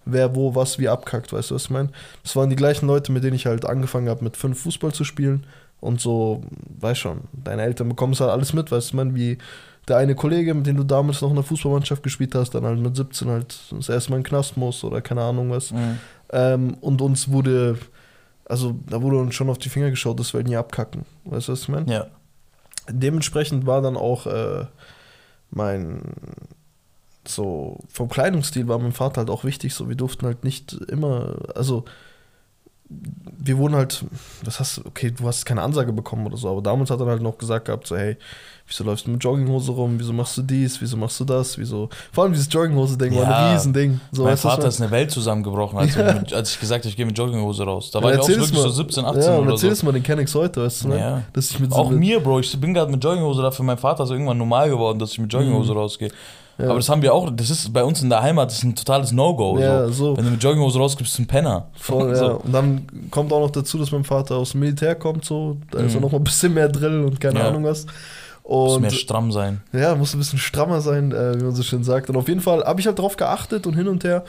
[0.04, 1.90] wer wo was wie abkackt, weißt du, was ich meine?
[2.22, 5.04] Das waren die gleichen Leute, mit denen ich halt angefangen habe, mit fünf Fußball zu
[5.04, 5.46] spielen
[5.80, 6.42] und so,
[6.80, 9.38] weißt schon, deine Eltern bekommen es halt alles mit, weißt du, ich meine, wie
[9.88, 12.78] der eine Kollege, mit dem du damals noch in der Fußballmannschaft gespielt hast, dann halt
[12.78, 15.72] mit 17 halt das erste Mal in den Knast muss oder keine Ahnung was.
[15.72, 15.98] Mhm.
[16.30, 17.78] Ähm, und uns wurde,
[18.44, 21.04] also da wurde uns schon auf die Finger geschaut, dass wir halt nie abkacken.
[21.24, 21.92] Weißt du, was ich meine?
[21.92, 22.06] Ja.
[22.88, 24.66] Dementsprechend war dann auch äh,
[25.50, 26.02] mein,
[27.26, 31.36] so, vom Kleidungsstil war mein Vater halt auch wichtig, so, wir durften halt nicht immer,
[31.54, 31.84] also
[33.44, 34.04] wir wurden halt,
[34.44, 37.22] was hast okay, du hast keine Ansage bekommen oder so, aber damals hat er halt
[37.22, 38.16] noch gesagt gehabt, so, hey,
[38.66, 41.88] wieso läufst du mit Jogginghose rum, wieso machst du dies, wieso machst du das, wieso,
[42.12, 44.00] vor allem dieses Jogginghose-Ding ja, war ein Riesending.
[44.12, 46.22] So, mein Vater ist eine Welt zusammengebrochen, als, ja.
[46.24, 47.90] ich, als ich gesagt habe, ich gehe mit Jogginghose raus.
[47.90, 49.86] Da ja, war ich auch wirklich mal, so 17, 18 ja, und oder erzähl's so.
[49.86, 51.24] mal den Kennex heute, weißt du, ne?
[51.32, 53.78] Dass ich mit so auch mir, Bro, ich bin gerade mit Jogginghose da für meinen
[53.78, 55.78] Vater so irgendwann normal geworden, dass ich mit Jogginghose mhm.
[55.78, 56.10] rausgehe.
[56.58, 56.66] Ja.
[56.66, 58.74] Aber das haben wir auch, das ist bei uns in der Heimat, das ist ein
[58.74, 59.58] totales No-Go.
[59.58, 59.92] Ja, so.
[59.92, 60.16] so.
[60.16, 61.68] Wenn du mit Jogginghose rausgibst, bist du ein Penner.
[61.74, 62.24] Voll, so.
[62.24, 62.30] ja.
[62.32, 65.56] Und dann kommt auch noch dazu, dass mein Vater aus dem Militär kommt, so.
[65.70, 65.86] Da mhm.
[65.86, 67.48] ist auch noch mal ein bisschen mehr Drill und keine ja.
[67.48, 67.86] Ahnung was.
[68.42, 69.62] Und, muss mehr stramm sein.
[69.72, 72.10] Ja, muss ein bisschen strammer sein, äh, wie man so schön sagt.
[72.10, 74.24] Und auf jeden Fall habe ich halt drauf geachtet und hin und her.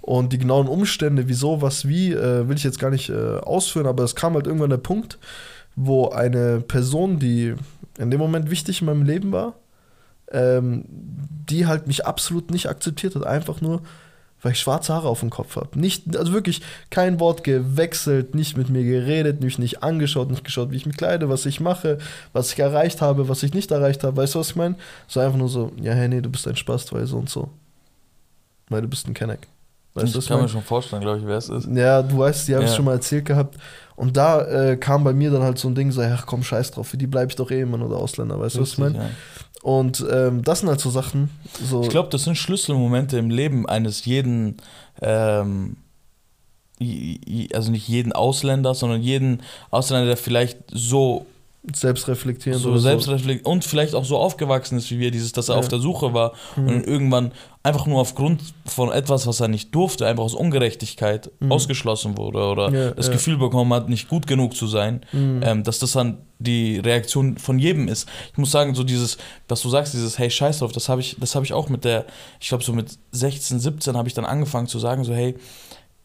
[0.00, 3.88] Und die genauen Umstände, wieso, was, wie, äh, will ich jetzt gar nicht äh, ausführen,
[3.88, 5.18] aber es kam halt irgendwann der Punkt,
[5.74, 7.54] wo eine Person, die
[7.98, 9.54] in dem Moment wichtig in meinem Leben war,
[10.32, 13.82] ähm, die halt mich absolut nicht akzeptiert hat, einfach nur,
[14.42, 15.78] weil ich schwarze Haare auf dem Kopf habe.
[15.78, 20.70] Nicht, also wirklich kein Wort gewechselt, nicht mit mir geredet, mich nicht angeschaut, nicht geschaut,
[20.70, 21.98] wie ich mich kleide, was ich mache,
[22.32, 24.16] was ich erreicht habe, was ich nicht erreicht habe.
[24.16, 24.76] Weißt du, was ich meine?
[25.08, 27.50] So einfach nur so, ja, hey, nee, du bist ein Spaß, weil so und so.
[28.68, 29.46] Weil du bist ein Kenneck.
[29.94, 31.68] Weißt ich kann mir schon vorstellen, glaube ich, wer es ist.
[31.72, 33.56] Ja, du weißt, die habe ich schon mal erzählt gehabt.
[33.94, 36.72] Und da äh, kam bei mir dann halt so ein Ding, so, ach komm, scheiß
[36.72, 38.78] drauf, für die bleibe ich doch eh immer nur der Ausländer, weißt du, was ich
[38.78, 38.98] meine?
[38.98, 39.10] Ja.
[39.66, 41.28] Und ähm, das sind halt so Sachen.
[41.60, 44.58] So ich glaube, das sind Schlüsselmomente im Leben eines jeden,
[45.02, 45.78] ähm,
[47.52, 51.26] also nicht jeden Ausländer, sondern jeden Ausländer, der vielleicht so
[51.74, 53.50] selbstreflektierend so selbstreflekt so.
[53.50, 55.58] und vielleicht auch so aufgewachsen ist wie wir, dieses, dass er ja.
[55.58, 56.68] auf der Suche war mhm.
[56.68, 61.50] und irgendwann einfach nur aufgrund von etwas, was er nicht durfte, einfach aus Ungerechtigkeit mhm.
[61.50, 63.14] ausgeschlossen wurde oder ja, das ja.
[63.14, 65.40] Gefühl bekommen hat, nicht gut genug zu sein, mhm.
[65.42, 68.08] ähm, dass das dann die Reaktion von jedem ist.
[68.30, 69.16] Ich muss sagen, so dieses,
[69.48, 72.04] was du sagst, dieses Hey, scheiß drauf, das habe ich, das ich auch mit der,
[72.40, 75.34] ich glaube so mit 16, 17 habe ich dann angefangen zu sagen, so hey,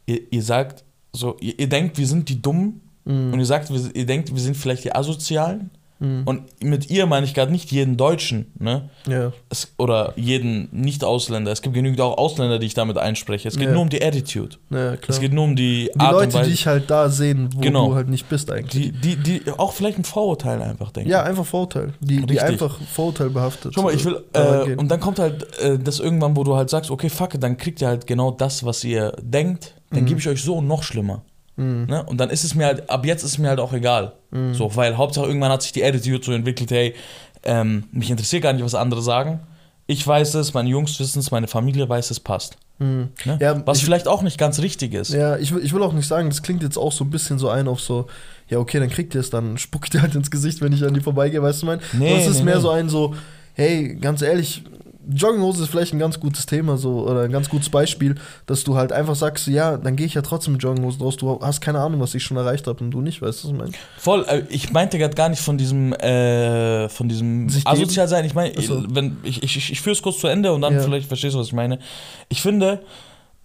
[0.06, 3.34] ihr, ihr sagt, so, ihr, ihr denkt, wir sind die Dummen, Mhm.
[3.34, 5.72] Und ihr sagt, ihr denkt, wir sind vielleicht die Asozialen.
[6.02, 6.24] Mhm.
[6.26, 8.90] Und mit ihr meine ich gerade nicht jeden Deutschen, ne?
[9.08, 9.32] Ja.
[9.50, 11.52] Es, oder jeden Nicht-Ausländer.
[11.52, 13.48] Es gibt genügend auch Ausländer, die ich damit einspreche.
[13.48, 13.74] Es geht ja.
[13.74, 14.58] nur um die Attitude.
[14.72, 14.96] Ja.
[15.08, 16.46] Es geht nur um die, die Art Leute, und Weise.
[16.46, 17.90] die dich halt da sehen, wo genau.
[17.90, 18.92] du halt nicht bist eigentlich.
[19.00, 21.08] Die, die, die auch vielleicht ein Vorurteil einfach denken.
[21.08, 21.94] Ja, einfach Vorurteil.
[22.00, 23.76] Die, die einfach vorurteilbehaftet.
[23.76, 26.72] Schau mal, ich will, äh, und dann kommt halt äh, das irgendwann, wo du halt
[26.72, 30.06] sagst, okay, fuck, dann kriegt ihr halt genau das, was ihr denkt, dann mhm.
[30.08, 31.22] gebe ich euch so noch schlimmer.
[31.62, 31.86] Mhm.
[31.86, 32.04] Ne?
[32.04, 34.14] Und dann ist es mir halt, ab jetzt ist es mir halt auch egal.
[34.32, 34.54] Mhm.
[34.54, 36.96] So, weil Hauptsache irgendwann hat sich die Attitude so entwickelt, hey,
[37.44, 39.42] ähm, mich interessiert gar nicht, was andere sagen.
[39.88, 42.58] Ich weiß es, meine Jungs wissen es, meine Familie weiß es, passt.
[42.80, 43.10] Mhm.
[43.26, 43.38] Ne?
[43.40, 45.14] Ja, was ich, vielleicht auch nicht ganz richtig ist.
[45.14, 47.50] Ja, ich, ich will auch nicht sagen, das klingt jetzt auch so ein bisschen so
[47.50, 48.08] ein auf so,
[48.48, 50.94] ja, okay, dann kriegt ihr es, dann spuckt ihr halt ins Gesicht, wenn ich an
[50.94, 51.80] die vorbeigehe, weißt du mein?
[51.94, 52.62] Nee, das ist nee, mehr nee.
[52.62, 53.16] so ein so,
[53.54, 54.64] hey, ganz ehrlich,
[55.10, 58.76] Jogginghose ist vielleicht ein ganz gutes Thema so oder ein ganz gutes Beispiel, dass du
[58.76, 61.18] halt einfach sagst, ja, dann gehe ich ja trotzdem mit Jogginghose raus.
[61.18, 63.54] Du hast keine Ahnung, was ich schon erreicht habe und du nicht, weißt du, was
[63.54, 63.72] ich meine?
[63.98, 64.26] Voll.
[64.28, 68.26] Äh, ich meinte gerade gar nicht von diesem äh, von diesem asozial sein.
[68.26, 68.84] Ich meine, so.
[68.90, 70.82] wenn ich ich, ich führe es kurz zu Ende und dann ja.
[70.82, 71.80] vielleicht verstehst du, was ich meine.
[72.30, 72.82] Ich finde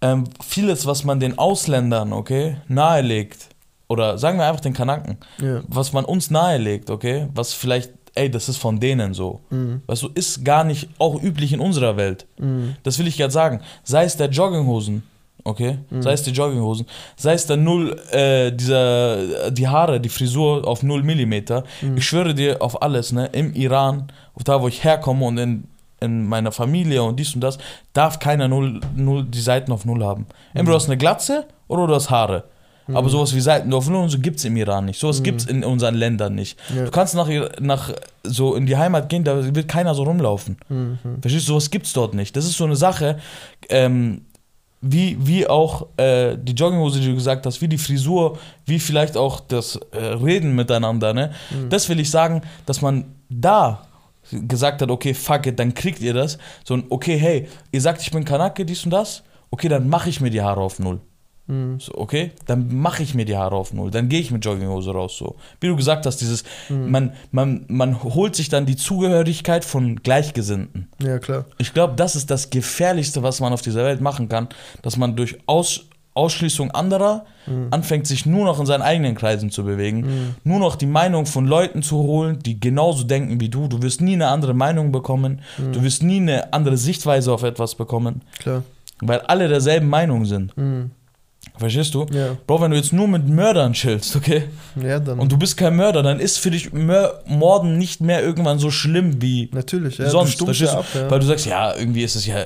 [0.01, 3.49] ähm, vieles, was man den Ausländern, okay, nahelegt
[3.87, 5.61] oder sagen wir einfach den Kanaken, ja.
[5.67, 9.41] was man uns nahelegt, okay, was vielleicht ey, das ist von denen so.
[9.49, 9.81] Mhm.
[9.87, 12.25] Weißt du, ist gar nicht auch üblich in unserer Welt.
[12.37, 12.75] Mhm.
[12.83, 13.61] Das will ich gerade sagen.
[13.83, 15.03] Sei es der Jogginghosen,
[15.43, 15.77] okay?
[15.89, 16.01] Mhm.
[16.01, 20.83] Sei es die Jogginghosen, sei es der Null, äh, dieser, die Haare, die Frisur auf
[20.83, 21.33] 0 mm.
[21.81, 21.97] Mhm.
[21.97, 23.27] Ich schwöre dir auf alles, ne?
[23.33, 24.11] Im Iran,
[24.43, 25.63] da wo ich herkomme und in,
[25.99, 27.57] in meiner Familie und dies und das,
[27.93, 30.25] darf keiner null, null, die Seiten auf Null haben.
[30.49, 30.75] Entweder du mhm.
[30.75, 32.43] hast eine Glatze oder du hast Haare.
[32.87, 33.09] Aber mhm.
[33.09, 34.99] sowas wie Seitendorf und so gibt es im Iran nicht.
[34.99, 35.23] Sowas mhm.
[35.23, 36.57] gibt es in unseren Ländern nicht.
[36.75, 36.85] Ja.
[36.85, 40.57] Du kannst nach, nach so in die Heimat gehen, da wird keiner so rumlaufen.
[40.69, 40.97] Mhm.
[41.21, 42.35] Verstehst du, sowas gibt es dort nicht.
[42.35, 43.19] Das ist so eine Sache,
[43.69, 44.21] ähm,
[44.81, 49.17] wie, wie auch äh, die Jogginghose, die du gesagt hast, wie die Frisur, wie vielleicht
[49.17, 51.13] auch das äh, Reden miteinander.
[51.13, 51.31] Ne?
[51.49, 51.69] Mhm.
[51.69, 53.87] Das will ich sagen, dass man da
[54.31, 56.37] gesagt hat, okay, fuck it, dann kriegt ihr das.
[56.63, 59.23] So, okay, hey, ihr sagt, ich bin Kanake, dies und das.
[59.49, 60.99] Okay, dann mache ich mir die Haare auf Null.
[61.47, 61.79] Mhm.
[61.79, 64.91] So, okay, dann mache ich mir die Haare auf null, dann gehe ich mit Jogginghose
[64.91, 65.17] raus.
[65.17, 65.37] So.
[65.59, 66.91] Wie du gesagt hast, dieses, mhm.
[66.91, 70.89] man, man, man holt sich dann die Zugehörigkeit von Gleichgesinnten.
[71.01, 71.45] Ja, klar.
[71.57, 74.49] Ich glaube, das ist das Gefährlichste, was man auf dieser Welt machen kann,
[74.81, 77.67] dass man durch Aus, Ausschließung anderer mhm.
[77.71, 80.35] anfängt, sich nur noch in seinen eigenen Kreisen zu bewegen, mhm.
[80.43, 83.67] nur noch die Meinung von Leuten zu holen, die genauso denken wie du.
[83.67, 85.71] Du wirst nie eine andere Meinung bekommen, mhm.
[85.71, 88.23] du wirst nie eine andere Sichtweise auf etwas bekommen.
[88.39, 88.63] Klar.
[88.99, 90.57] Weil alle derselben Meinung sind.
[91.57, 92.05] Verstehst du?
[92.11, 92.37] Ja.
[92.45, 94.43] Bro, wenn du jetzt nur mit Mördern chillst, okay?
[94.81, 95.19] Ja, dann.
[95.19, 98.69] Und du bist kein Mörder, dann ist für dich Mör Morden nicht mehr irgendwann so
[98.69, 100.37] schlimm wie Natürlich, ja, sonst.
[100.37, 100.77] Verstehst du?
[100.77, 101.09] Ab, ja.
[101.09, 102.45] Weil du sagst, ja, irgendwie ist es ja.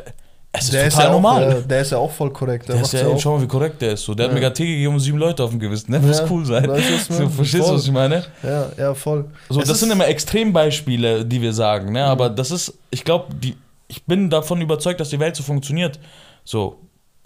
[0.54, 1.44] Es ist der total ist ja normal.
[1.44, 2.68] Auch, äh, der ist ja auch voll korrekt.
[2.68, 4.04] Der, der ist ja, ja schau mal, wie korrekt der ist.
[4.04, 4.14] So.
[4.14, 5.92] Der hat mir gerade Tee gegeben und sieben Leute auf dem Gewissen.
[5.92, 6.00] Ne?
[6.00, 6.70] Muss ja, cool sein.
[7.10, 8.26] So, verstehst du, was ich meine?
[8.44, 9.26] Ja, ja, voll.
[9.50, 11.94] So, das sind immer Extrembeispiele, die wir sagen.
[11.94, 12.04] Ne?
[12.04, 12.36] Aber mhm.
[12.36, 13.28] das ist, ich glaube,
[13.88, 16.00] ich bin davon überzeugt, dass die Welt so funktioniert.
[16.44, 16.80] So.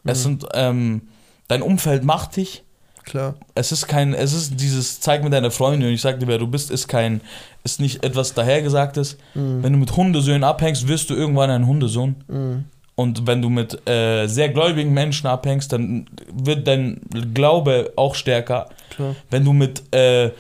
[0.04, 0.24] Es mhm.
[0.24, 1.02] sind, ähm,
[1.48, 2.64] dein Umfeld macht dich.
[3.04, 3.36] Klar.
[3.54, 6.40] Es ist kein, es ist dieses, zeig mir deine Freundin und ich sag dir, wer
[6.40, 7.22] du bist, ist kein,
[7.64, 9.18] ist nicht etwas dahergesagtes.
[9.36, 9.62] Mhm.
[9.64, 12.16] Wenn du mit Hundesöhnen abhängst, wirst du irgendwann ein Hundesohn.
[12.28, 12.66] Mhm.
[12.96, 17.02] Und wenn du mit äh, sehr gläubigen Menschen abhängst, dann wird dein
[17.34, 18.70] Glaube auch stärker.
[18.90, 19.16] Klar.
[19.30, 20.32] Wenn du mit äh,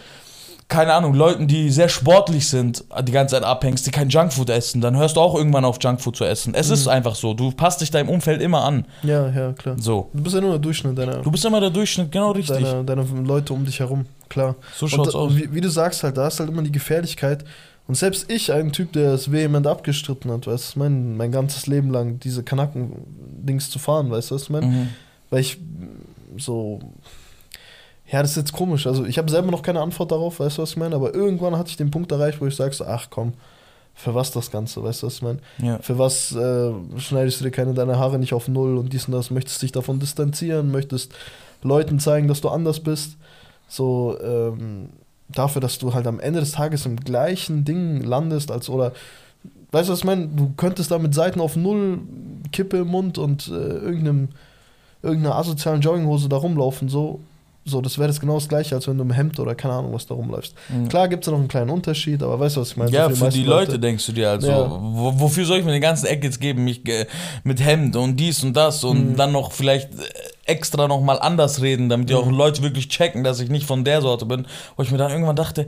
[0.67, 4.81] keine Ahnung, Leuten, die sehr sportlich sind, die ganze Zeit abhängst, die kein Junkfood essen,
[4.81, 6.55] dann hörst du auch irgendwann auf, Junkfood zu essen.
[6.55, 6.73] Es mhm.
[6.73, 7.35] ist einfach so.
[7.35, 8.85] Du passt dich deinem Umfeld immer an.
[9.03, 9.75] Ja, ja, klar.
[9.79, 10.09] So.
[10.13, 11.17] Du bist ja nur der Durchschnitt deiner.
[11.17, 12.63] Du bist immer der Durchschnitt, genau richtig.
[12.63, 14.55] Deiner, deiner Leute um dich herum, klar.
[14.75, 15.35] So schaut's und, aus.
[15.35, 17.45] Wie, wie, du sagst halt, da ist halt immer die Gefährlichkeit.
[17.87, 21.67] Und selbst ich, ein Typ, der es vehement abgestritten hat, weißt du, mein, mein ganzes
[21.67, 24.65] Leben lang diese Kanaken-Dings zu fahren, weißt du, was ich meine?
[24.65, 24.89] Mhm.
[25.29, 25.59] Weil ich
[26.37, 26.79] so
[28.07, 28.85] ja, das ist jetzt komisch.
[28.85, 30.95] Also ich habe selber noch keine Antwort darauf, weißt du, was ich meine?
[30.95, 33.33] Aber irgendwann hatte ich den Punkt erreicht, wo ich sage, so, ach komm,
[33.95, 35.39] für was das Ganze, weißt du, was ich meine?
[35.57, 35.79] Ja.
[35.79, 39.13] Für was äh, schneidest du dir keine deine Haare nicht auf Null und dies und
[39.13, 41.13] das, möchtest dich davon distanzieren, möchtest
[41.63, 43.17] Leuten zeigen, dass du anders bist.
[43.67, 44.89] So, ähm,
[45.29, 48.91] dafür, dass du halt am Ende des Tages im gleichen Ding landest, als oder
[49.71, 50.27] weißt du, was ich meine?
[50.27, 52.01] Du könntest da mit Seiten auf Null,
[52.51, 54.29] Kippe im Mund und äh, irgendeinem,
[55.01, 57.19] irgendeiner asozialen Jogginghose da rumlaufen, so
[57.67, 59.91] so, das wäre das genau das gleiche, als wenn du im Hemd oder keine Ahnung
[59.91, 60.53] was da rumläufst.
[60.69, 60.87] Mhm.
[60.87, 62.91] Klar gibt es da noch einen kleinen Unterschied, aber weißt du, was ich meine?
[62.91, 64.69] Ja, für die Leute, Leute, denkst du dir also, ja.
[64.69, 67.07] wofür soll ich mir den ganzen Eck jetzt geben, mich äh,
[67.43, 69.15] mit Hemd und dies und das und mhm.
[69.15, 70.03] dann noch vielleicht äh,
[70.45, 72.35] extra nochmal anders reden, damit die auch mhm.
[72.35, 74.45] Leute wirklich checken, dass ich nicht von der Sorte bin.
[74.75, 75.67] Wo ich mir dann irgendwann dachte,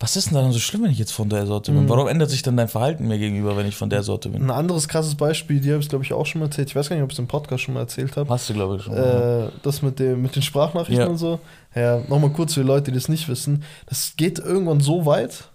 [0.00, 1.84] was ist denn da so schlimm, wenn ich jetzt von der Sorte bin?
[1.84, 1.88] Mhm.
[1.88, 4.44] Warum ändert sich dann dein Verhalten mir gegenüber, wenn ich von der Sorte bin?
[4.44, 6.68] Ein anderes krasses Beispiel, die habe ich glaube ich auch schon mal erzählt.
[6.68, 8.30] Ich weiß gar nicht, ob ich es im Podcast schon mal erzählt habe.
[8.30, 8.94] Hast du glaube ich schon.
[8.94, 11.06] Äh, das mit, dem, mit den Sprachnachrichten ja.
[11.06, 11.40] und so.
[11.74, 13.64] Ja, nochmal kurz für die Leute, die das nicht wissen.
[13.86, 15.48] Das geht irgendwann so weit.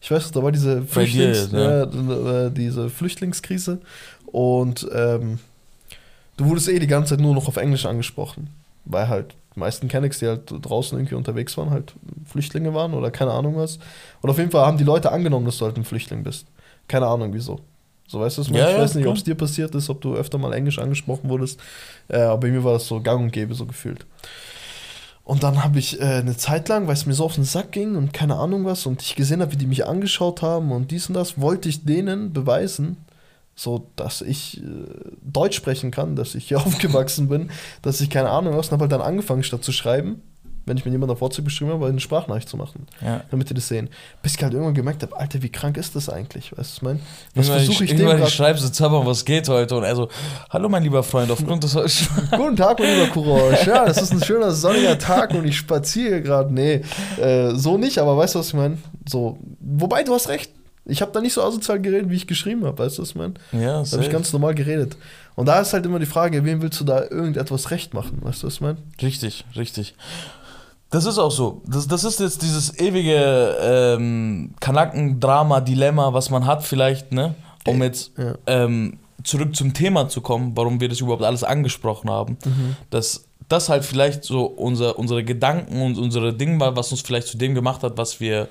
[0.00, 2.46] Ich weiß, da war diese, Flüchtlings, dir, ja.
[2.46, 3.78] äh, diese Flüchtlingskrise
[4.26, 5.38] und ähm,
[6.36, 8.50] du wurdest eh die ganze Zeit nur noch auf Englisch angesprochen,
[8.84, 11.94] weil halt die meisten Kennex, die halt draußen irgendwie unterwegs waren, halt
[12.26, 13.78] Flüchtlinge waren oder keine Ahnung was.
[14.20, 16.46] Und auf jeden Fall haben die Leute angenommen, dass du halt ein Flüchtling bist.
[16.88, 17.60] Keine Ahnung wieso.
[18.06, 20.00] So weißt du es ja, Ich ja, weiß nicht, ob es dir passiert ist, ob
[20.00, 21.60] du öfter mal Englisch angesprochen wurdest.
[22.08, 24.04] Äh, aber bei mir war das so gang und gäbe so gefühlt.
[25.24, 27.72] Und dann habe ich äh, eine Zeit lang, weil es mir so auf den Sack
[27.72, 30.90] ging und keine Ahnung was und ich gesehen habe, wie die mich angeschaut haben und
[30.90, 32.98] dies und das, wollte ich denen beweisen,
[33.56, 34.64] so dass ich äh,
[35.22, 37.50] Deutsch sprechen kann, dass ich hier aufgewachsen bin,
[37.82, 40.22] dass ich keine Ahnung was und habe halt dann angefangen, statt zu schreiben,
[40.66, 43.20] wenn ich mir jemand auf WhatsApp beschrieben habe, eine Sprachnachricht zu machen, Ja.
[43.30, 43.90] damit die das sehen.
[44.22, 46.52] Bis ich halt irgendwann gemerkt habe, Alter, wie krank ist das eigentlich?
[46.52, 47.00] Weißt du, was ich meine?
[47.34, 49.76] Was versuche ich, ich dem ich schreibe so, Zapper, was geht heute?
[49.76, 50.08] Und er so,
[50.48, 51.74] hallo mein lieber Freund, aufgrund des
[52.30, 53.68] Guten Tag, mein lieber Courage.
[53.68, 56.52] Ja, das ist ein schöner sonniger Tag und ich spaziere gerade.
[56.52, 56.80] Nee,
[57.20, 58.78] äh, so nicht, aber weißt du, was ich meine?
[59.06, 60.50] So, wobei, du hast recht.
[60.86, 62.78] Ich habe da nicht so asozial geredet, wie ich geschrieben habe.
[62.78, 63.34] Weißt du, was ich meine?
[63.52, 64.96] Ja, Da habe ich ganz normal geredet.
[65.34, 68.18] Und da ist halt immer die Frage, wem willst du da irgendetwas recht machen?
[68.20, 68.78] Weißt du, was ich meine?
[69.00, 69.94] Richtig, richtig.
[70.90, 71.62] Das ist auch so.
[71.66, 77.34] Das, das ist jetzt dieses ewige ähm, Kanaken-Drama-Dilemma, was man hat, vielleicht, ne?
[77.66, 78.34] Um jetzt Ja.
[78.46, 82.36] ähm, zurück zum Thema zu kommen, warum wir das überhaupt alles angesprochen haben.
[82.90, 87.28] Dass das halt vielleicht so unser, unsere Gedanken und unsere Dinge war, was uns vielleicht
[87.28, 88.48] zu dem gemacht hat, was wir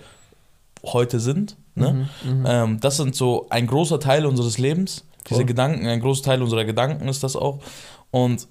[0.85, 1.57] heute sind.
[1.75, 2.07] Ne?
[2.45, 5.05] Ähm, das sind so ein großer Teil unseres Lebens.
[5.27, 5.45] Diese Voll.
[5.45, 7.59] Gedanken, ein großer Teil unserer Gedanken ist das auch.
[8.11, 8.47] Und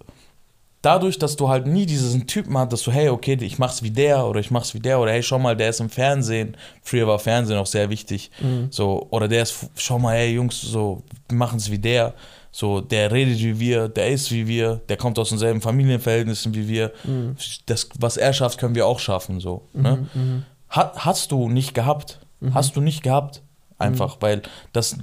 [0.80, 3.90] dadurch, dass du halt nie diesen Typen hattest, dass du, hey, okay, ich mach's wie
[3.90, 6.56] der oder ich mach's wie der oder hey, schau mal, der ist im Fernsehen.
[6.82, 8.30] Früher war Fernsehen auch sehr wichtig.
[8.70, 12.14] So, oder der ist, schau mal, hey Jungs, so, wir machen's wie der.
[12.54, 16.68] So, der redet wie wir, der ist wie wir, der kommt aus denselben Familienverhältnissen wie
[16.68, 16.92] wir.
[17.66, 19.40] Das, was er schafft, können wir auch schaffen.
[19.40, 20.06] So, ne?
[20.72, 22.18] Hat, hast du nicht gehabt.
[22.52, 23.40] Hast du nicht gehabt.
[23.78, 24.96] Einfach, weil das,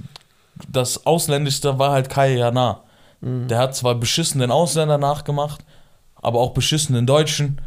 [0.68, 2.82] das Ausländischste war halt Kai Jana.
[3.22, 5.64] Der hat zwar beschissenen Ausländer nachgemacht,
[6.16, 7.60] aber auch beschissenen Deutschen.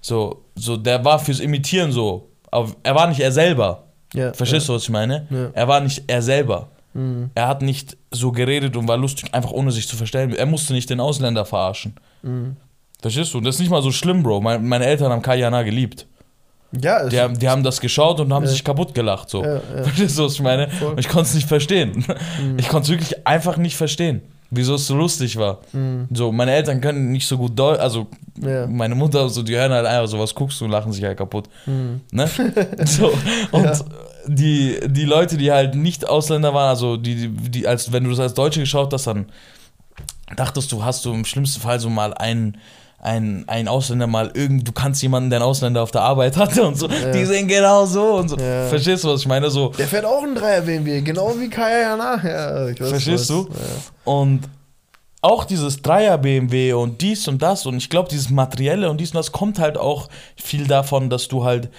[0.00, 2.28] So, so, der war fürs Imitieren so.
[2.50, 3.84] Aber er war nicht er selber.
[4.14, 5.26] Ja, Verstehst du, was ich meine?
[5.30, 5.50] Ja.
[5.54, 6.68] Er war nicht er selber.
[6.94, 7.30] Mhm.
[7.34, 10.34] Er hat nicht so geredet und war lustig, einfach ohne sich zu verstellen.
[10.34, 11.94] Er musste nicht den Ausländer verarschen.
[12.22, 12.56] Mhm.
[13.00, 13.40] Verstehst du?
[13.40, 14.40] Das ist nicht mal so schlimm, Bro.
[14.40, 16.06] Mein, meine Eltern haben Kai Jana geliebt.
[16.80, 18.50] Ja, Die, haben- die haben das geschaut und haben Ja.
[18.50, 19.28] sich kaputt gelacht.
[19.30, 19.42] So.
[19.44, 19.60] Ja, ja.
[19.84, 20.68] Verstehst du, was ich meine?
[20.70, 20.94] Voll.
[20.98, 22.04] Ich konnte es nicht verstehen.
[22.56, 25.60] Ich konnte es wirklich einfach nicht verstehen, wieso es so lustig war.
[25.72, 26.08] Mhm.
[26.12, 28.06] So, meine Eltern können nicht so gut Deutsch, also
[28.40, 28.66] Ja.
[28.66, 31.18] meine Mutter, so, die hören halt einfach so, was guckst du und lachen sich halt
[31.18, 31.48] kaputt.
[31.66, 32.00] Mhm.
[32.10, 32.28] Ne?
[32.86, 33.12] so,
[33.50, 33.84] und
[34.26, 38.10] die, die Leute, die halt nicht Ausländer waren, also die, die, die als, wenn du
[38.10, 39.26] das als Deutsche geschaut hast, dann
[40.36, 42.56] dachtest du, hast du im schlimmsten Fall so mal einen,
[43.02, 46.62] einen, einen Ausländer mal irgend, du kannst jemanden, der einen Ausländer auf der Arbeit hatte
[46.64, 48.36] und so, die sehen genau so und so.
[48.36, 48.68] Ja.
[48.68, 49.50] Verstehst du, was ich meine?
[49.50, 51.96] So, Der fährt auch einen Dreier BMW, genau wie Kaya.
[51.96, 53.46] Ja, Verstehst was.
[53.46, 53.48] du?
[54.04, 54.48] Und
[55.20, 59.10] auch dieses Dreier BMW und dies und das und ich glaube, dieses Materielle und dies
[59.10, 61.70] und das kommt halt auch viel davon, dass du halt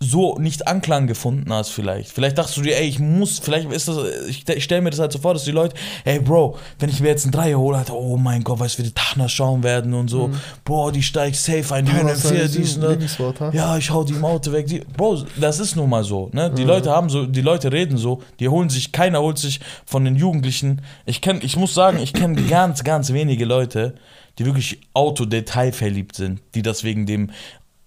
[0.00, 2.12] so nicht Anklang gefunden hast vielleicht.
[2.12, 5.00] Vielleicht dachtest du dir, ey, ich muss, vielleicht ist das, ich, ich stelle mir das
[5.00, 7.76] halt so vor, dass die Leute, ey Bro, wenn ich mir jetzt einen Dreier hole,
[7.76, 10.30] Alter, oh mein Gott, weißt du, wie die Tachner schauen werden und so,
[10.64, 13.18] Bro, die steigt safe ein, die Ja, vier, dies und das.
[13.52, 14.68] Ja, ich hau die im Auto weg.
[14.68, 16.30] Die, Bro, das ist nun mal so.
[16.32, 16.52] Ne?
[16.56, 20.04] Die Leute haben so, die Leute reden so, die holen sich, keiner holt sich von
[20.04, 20.80] den Jugendlichen.
[21.06, 23.96] Ich kenn, ich muss sagen, ich kenne ganz, ganz wenige Leute,
[24.38, 27.30] die wirklich Autodetailverliebt sind, die das wegen dem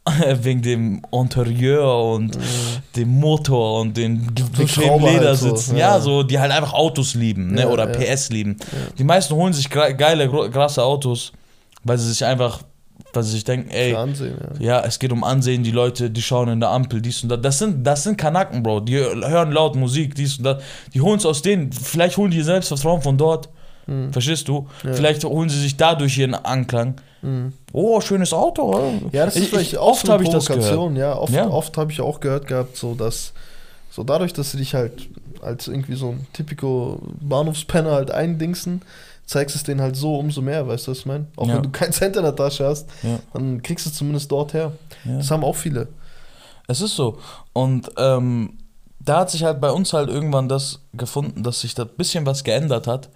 [0.42, 2.38] wegen dem Interieur und
[2.96, 5.74] dem Motor und den bequemen halt Ledersitzen.
[5.74, 5.96] so, ja.
[5.96, 6.00] ja.
[6.00, 7.62] so, die halt einfach Autos lieben, ne?
[7.62, 8.16] Ja, oder ja.
[8.16, 8.58] PS lieben.
[8.98, 11.32] Die meisten holen sich geile, krasse Autos,
[11.84, 12.62] weil sie sich einfach,
[13.14, 14.80] weil sie sich denken, ey, Ansehen, ja.
[14.80, 17.42] ja, es geht um Ansehen, die Leute, die schauen in der Ampel, dies und das.
[17.42, 18.80] Das sind, das sind Kanaken, Bro.
[18.82, 20.64] Die hören laut Musik, dies und das.
[20.96, 21.72] Die holen es aus denen.
[21.72, 23.50] Vielleicht holen die Selbstvertrauen von dort.
[24.12, 24.68] Verstehst du?
[24.84, 24.94] Ja.
[24.94, 26.96] Vielleicht holen sie sich dadurch ihren Anklang.
[27.22, 27.54] Mhm.
[27.74, 28.64] Oh, schönes Auto.
[28.64, 28.92] oder?
[29.12, 30.64] Ja, das ist Ich- vielleicht ich- auch oft so habe ich das gehört.
[30.66, 31.48] Provokation, Ja, oft, Ja.
[31.48, 33.34] oft habe ich auch gehört gehabt, so dass
[33.92, 35.10] so dadurch, dass sie dich halt
[35.42, 38.82] als irgendwie so ein typico Bahnhofspenner halt eindingsen,
[39.26, 41.26] zeigst es denen halt so umso mehr, weißt du, was ich meine?
[41.36, 41.56] Auch Ja.
[41.56, 43.20] wenn du keinen Cent in der Tasche hast, Ja.
[43.34, 44.72] dann kriegst du es zumindest dort her.
[45.06, 45.18] Ja.
[45.18, 45.88] Das haben auch viele.
[46.68, 47.18] Es ist so.
[47.54, 48.54] Und ähm,
[49.00, 52.26] da hat sich halt bei uns halt irgendwann das gefunden, dass sich da ein bisschen
[52.26, 53.10] was geändert hat.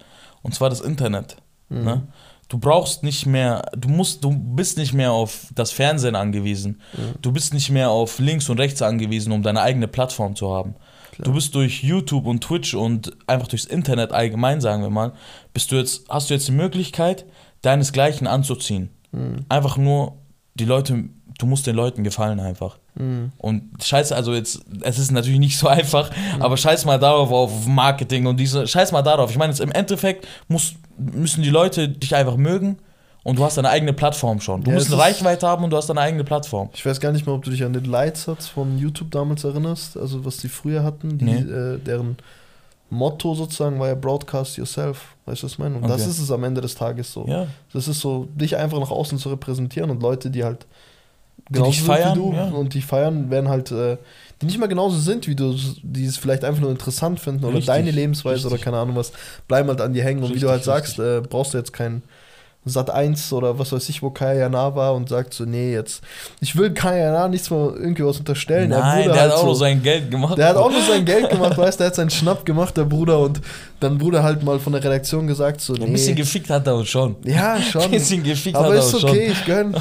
[0.46, 1.36] Und zwar das Internet.
[1.68, 1.84] Mhm.
[1.84, 2.08] Ne?
[2.48, 6.80] Du brauchst nicht mehr, du musst, du bist nicht mehr auf das Fernsehen angewiesen.
[7.20, 10.76] Du bist nicht mehr auf links und rechts angewiesen, um deine eigene Plattform zu haben.
[11.18, 15.12] Du bist durch YouTube und Twitch und einfach durchs Internet allgemein, sagen wir mal,
[15.52, 17.24] bist du jetzt, hast du jetzt die Möglichkeit,
[17.62, 18.90] deinesgleichen anzuziehen.
[19.48, 20.18] Einfach nur
[20.54, 22.78] die Leute, du musst den Leuten gefallen einfach.
[22.98, 23.32] Mhm.
[23.38, 27.66] Und scheiß, also jetzt, es ist natürlich nicht so einfach, aber scheiß mal darauf, auf
[27.66, 29.30] Marketing und diese, scheiß mal darauf.
[29.30, 32.78] Ich meine, jetzt im Endeffekt muss, müssen die Leute dich einfach mögen
[33.22, 34.62] und du hast deine eigene Plattform schon.
[34.62, 36.70] Du Ja, musst eine Reichweite haben und du hast deine eigene Plattform.
[36.74, 39.96] Ich weiß gar nicht mehr, ob du dich an den Leitsatz von YouTube damals erinnerst,
[39.96, 41.38] also was die früher hatten, die, Nee.
[41.40, 42.16] äh, deren
[42.88, 45.74] Motto sozusagen war ja Broadcast Yourself, weißt du, was ich meine?
[45.76, 46.10] Und das Okay.
[46.10, 47.26] ist es am Ende des Tages so.
[47.26, 47.48] Ja.
[47.72, 50.66] Das ist so, dich einfach nach außen zu repräsentieren und Leute, die halt
[51.50, 52.44] genauso dich feiern, wie du ja.
[52.48, 53.96] und die feiern werden halt, äh,
[54.42, 57.54] die nicht mal genauso sind wie du, die es vielleicht einfach nur interessant finden oder
[57.54, 58.52] Richtig, deine Lebensweise richtig.
[58.52, 59.12] oder keine Ahnung was,
[59.48, 62.02] bleiben halt an dir hängen und wie du halt sagst, äh, brauchst du jetzt kein
[62.68, 66.02] Sat 1 oder was weiß ich, wo Kaya Jana war und sagt so, nee, jetzt,
[66.40, 68.72] ich will Kaya Jana nichts mal irgendwie was unterstellen.
[68.72, 70.36] Er Nein, wurde der halt hat auch so- nur sein Geld gemacht.
[70.36, 72.82] der hat auch nur sein Geld gemacht, weißt du, der hat seinen Schnapp gemacht, der
[72.84, 73.40] Bruder, und
[73.78, 75.84] dann wurde halt mal von der Redaktion gesagt, so, nee.
[75.84, 77.14] Ein bisschen gefickt hat er uns schon.
[77.24, 77.82] ja, schon.
[77.82, 79.72] Ein bisschen gefickt hat Aber er ist uns okay, ich gönn.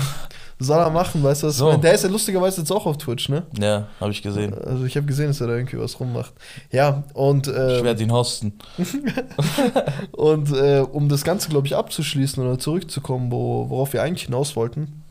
[0.58, 1.76] Soll er machen, weißt du So.
[1.76, 3.44] Der ist ja lustigerweise jetzt auch auf Twitch, ne?
[3.60, 4.54] Ja, habe ich gesehen.
[4.54, 6.34] Also ich habe gesehen, dass er da irgendwie was rummacht.
[6.72, 8.54] Ja, und, äh, Ich werde ihn hosten.
[10.14, 14.56] und äh, um das Ganze, glaube ich, abzuschließen oder zurückzukommen, wo, worauf wir eigentlich hinaus
[14.56, 15.04] wollten.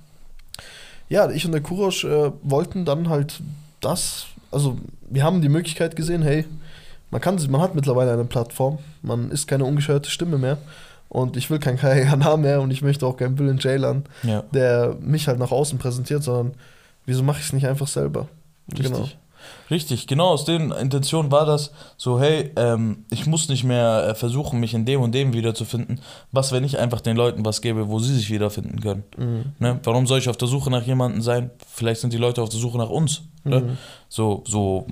[1.11, 3.41] Ja, ich und der Kurosch äh, wollten dann halt
[3.83, 4.79] das, also
[5.11, 6.47] wir haben die Möglichkeit gesehen, hey,
[7.11, 10.57] man kann, man hat mittlerweile eine Plattform, man ist keine ungescheuerte Stimme mehr
[11.09, 14.43] und ich will kein Kayana mehr und ich möchte auch keinen Bill Jalen, Ja.
[14.53, 16.55] der mich halt nach außen präsentiert, sondern
[17.07, 18.29] wieso mache ich es nicht einfach selber?
[18.73, 18.93] Richtig.
[18.93, 19.09] Genau.
[19.71, 24.15] Richtig, genau aus den Intentionen war das so, hey, ähm, ich muss nicht mehr äh,
[24.15, 26.01] versuchen, mich in dem und dem wiederzufinden.
[26.33, 29.03] Was, wenn ich einfach den Leuten was gebe, wo sie sich wiederfinden können?
[29.19, 29.45] Mhm.
[29.59, 29.81] Ne?
[29.83, 31.51] Warum soll ich auf der Suche nach jemandem sein?
[31.69, 33.21] Vielleicht sind die Leute auf der Suche nach uns.
[33.45, 33.61] Ne?
[33.61, 33.79] Mhm.
[34.09, 34.87] So, so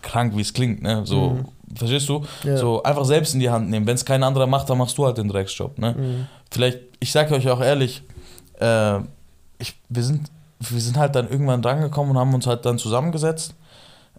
[0.00, 0.82] krank, wie es klingt.
[0.82, 1.02] Ne?
[1.04, 1.44] So, Mhm.
[1.76, 2.24] Verstehst du?
[2.44, 2.56] Ja.
[2.56, 3.86] So einfach selbst in die Hand nehmen.
[3.86, 5.78] Wenn es kein anderer macht, dann machst du halt den Drecksjob.
[5.78, 5.94] Ne?
[5.96, 6.26] Mhm.
[6.50, 8.02] Vielleicht, ich sage euch auch ehrlich,
[8.60, 8.98] äh,
[9.58, 13.54] ich, wir, sind, wir sind halt dann irgendwann drangekommen und haben uns halt dann zusammengesetzt.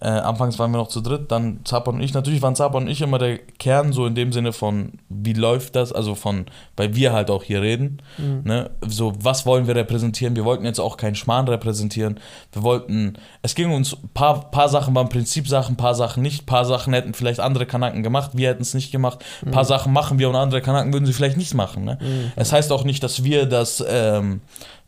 [0.02, 2.14] Äh, anfangs waren wir noch zu dritt, dann Zapan und ich.
[2.14, 5.78] Natürlich waren Zapan und ich immer der Kern, so in dem Sinne von, wie läuft
[5.78, 5.94] das?
[5.94, 8.02] Also von, weil wir halt auch hier reden.
[8.18, 8.42] Mhm.
[8.44, 8.72] Ne?
[8.86, 10.36] So, was wollen wir repräsentieren?
[10.36, 12.20] Wir wollten jetzt auch keinen Schmarrn repräsentieren.
[12.52, 16.46] Wir wollten, es ging uns, ein paar, paar Sachen waren Prinzipsachen, paar Sachen nicht.
[16.46, 19.24] paar Sachen hätten vielleicht andere Kanaken gemacht, wir hätten es nicht gemacht.
[19.46, 21.86] Ein paar Sachen machen wir und andere Kanaken würden sie vielleicht nicht machen.
[21.86, 21.98] Ne?
[22.02, 22.32] Mhm.
[22.36, 24.42] Es heißt auch nicht, dass wir das, ähm,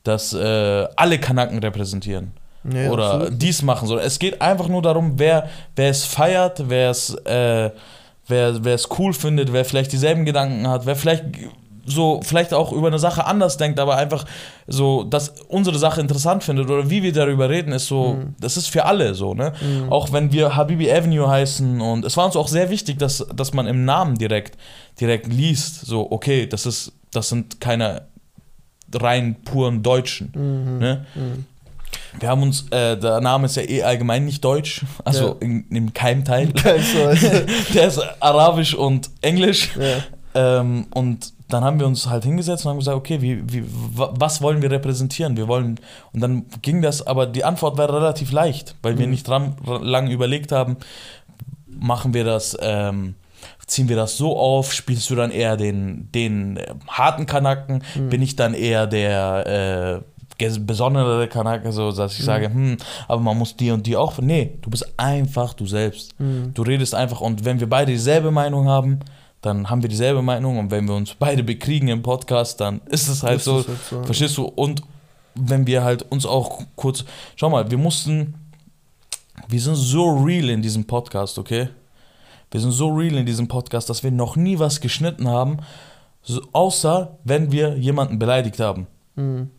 [0.03, 2.33] dass äh, alle Kanaken repräsentieren
[2.73, 3.41] Ja, oder absolut.
[3.41, 7.71] dies machen, sondern es geht einfach nur darum, wer, wer es feiert, wer es, äh,
[8.27, 11.23] wer, wer es cool findet, wer vielleicht dieselben Gedanken hat, wer vielleicht
[11.89, 14.25] so vielleicht auch über eine Sache anders denkt, aber einfach
[14.67, 18.35] so, dass unsere Sache interessant findet oder wie wir darüber reden, ist so, Mhm.
[18.41, 19.53] das ist für alle so, ne?
[19.89, 23.53] Auch wenn wir Habibi Avenue heißen und es war uns auch sehr wichtig, dass, dass
[23.53, 24.57] man im Namen direkt,
[24.99, 28.01] direkt liest, so, okay, das ist, das sind keine
[28.93, 30.77] rein puren Deutschen, Mhm.
[30.79, 31.05] ne?
[32.19, 35.35] Wir haben uns, äh, der Name ist ja eh allgemein nicht deutsch, also Ja.
[35.41, 36.51] in, im Keimteil.
[36.53, 37.19] Kein Scheiß.
[37.73, 39.69] Der ist arabisch und englisch.
[39.79, 40.03] ja.
[40.59, 43.63] Ähm, und dann haben wir uns halt hingesetzt und haben gesagt, okay, wie, wie,
[43.95, 45.35] wa- was wollen wir repräsentieren?
[45.37, 45.79] Wir wollen,
[46.13, 49.11] und dann ging das, aber die Antwort war relativ leicht, weil wir Mhm.
[49.11, 50.77] nicht dran, lang überlegt haben,
[51.67, 53.15] machen wir das, ähm,
[53.65, 58.09] ziehen wir das so auf, spielst du dann eher den, den äh, harten Kanaken, Mhm.
[58.09, 60.16] bin ich dann eher der äh,
[60.59, 62.23] besondere Kanake, so dass ich Mhm.
[62.25, 66.19] sage, hm, aber man muss die und die auch, nee, du bist einfach du selbst.
[66.19, 66.53] Mhm.
[66.53, 68.99] Du redest einfach und wenn wir beide dieselbe Meinung haben,
[69.41, 73.07] dann haben wir dieselbe Meinung und wenn wir uns beide bekriegen im Podcast, dann ist
[73.07, 74.03] es halt Ist so, es halt so.
[74.03, 74.45] verstehst du?
[74.45, 74.81] Und
[75.35, 78.33] wenn wir halt uns auch kurz, schau mal, wir mussten,
[79.47, 81.69] wir sind so real in diesem Podcast, okay?
[82.49, 85.57] Wir sind so real in diesem Podcast, dass wir noch nie was geschnitten haben,
[86.53, 88.87] außer wenn wir jemanden beleidigt haben.
[89.15, 89.51] Mhm.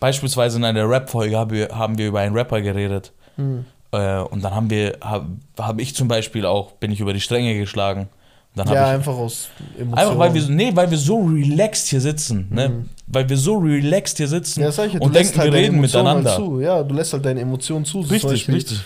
[0.00, 3.12] Beispielsweise in einer Rap-Folge haben wir, wir über einen Rapper geredet.
[3.36, 3.66] Mhm.
[3.92, 5.26] Äh, und dann haben wir, habe
[5.58, 8.08] hab ich zum Beispiel auch, bin ich über die Stränge geschlagen.
[8.56, 9.94] Ja, ich, einfach aus Emotionen.
[9.94, 12.68] einfach weil wir, nee, weil wir so relaxed hier sitzen, ne?
[12.68, 12.88] Mhm.
[13.06, 16.30] Weil wir so relaxed hier sitzen ja, ja, und denken, wir deine reden miteinander.
[16.30, 16.60] Halt zu.
[16.60, 18.00] Ja, du lässt halt deine Emotionen zu.
[18.00, 18.80] Richtig, richtig.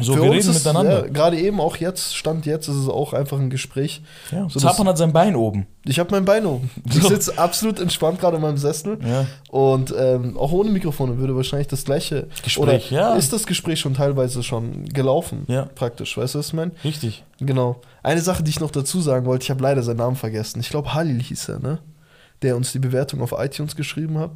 [0.00, 1.04] So, Für wir reden ist, miteinander.
[1.06, 4.02] Ja, Gerade eben, auch jetzt, Stand jetzt, ist es auch einfach ein Gespräch.
[4.30, 5.66] Ja, so Zapan hat sein Bein oben.
[5.84, 6.70] Ich habe mein Bein oben.
[6.86, 7.08] Ich So.
[7.08, 8.98] sitze absolut entspannt gerade in meinem Sessel.
[9.06, 9.26] Ja.
[9.50, 12.28] Und ähm, auch ohne Mikrofone würde wahrscheinlich das gleiche.
[12.42, 13.14] Gespräch, oder ja.
[13.14, 15.44] Ist das Gespräch schon teilweise schon gelaufen?
[15.48, 15.66] Ja.
[15.74, 16.72] Praktisch, weißt du, was ich meine?
[16.84, 17.24] Richtig.
[17.38, 17.80] Genau.
[18.02, 20.60] Eine Sache, die ich noch dazu sagen wollte, ich habe leider seinen Namen vergessen.
[20.60, 21.78] Ich glaube, Halil hieß er, ne?
[22.40, 24.32] Der uns die Bewertung auf iTunes geschrieben hat.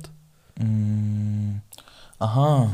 [0.61, 1.57] Mm,
[2.19, 2.71] aha.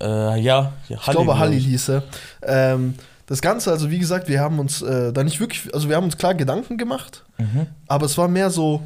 [0.00, 2.02] Äh, ja, ja Ich glaube, Halil hieß er.
[2.42, 2.94] Ähm,
[3.26, 6.04] das Ganze, also wie gesagt, wir haben uns äh, da nicht wirklich, also wir haben
[6.04, 7.66] uns klar Gedanken gemacht, Mhm.
[7.88, 8.82] aber es war mehr so,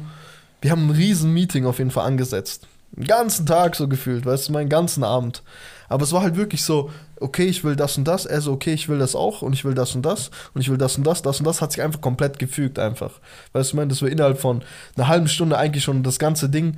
[0.61, 2.67] wir haben ein riesen Meeting auf jeden Fall angesetzt.
[2.91, 5.43] Den ganzen Tag so gefühlt, weißt du, meinen ganzen Abend.
[5.89, 6.89] Aber es war halt wirklich so,
[7.19, 9.65] okay, ich will das und das, er so, okay, ich will das auch und ich
[9.65, 11.81] will das und das und ich will das und das, das und das hat sich
[11.81, 13.11] einfach komplett gefügt einfach.
[13.53, 14.61] Weißt du, ich meine, dass wir innerhalb von
[14.95, 16.77] einer halben Stunde eigentlich schon das ganze Ding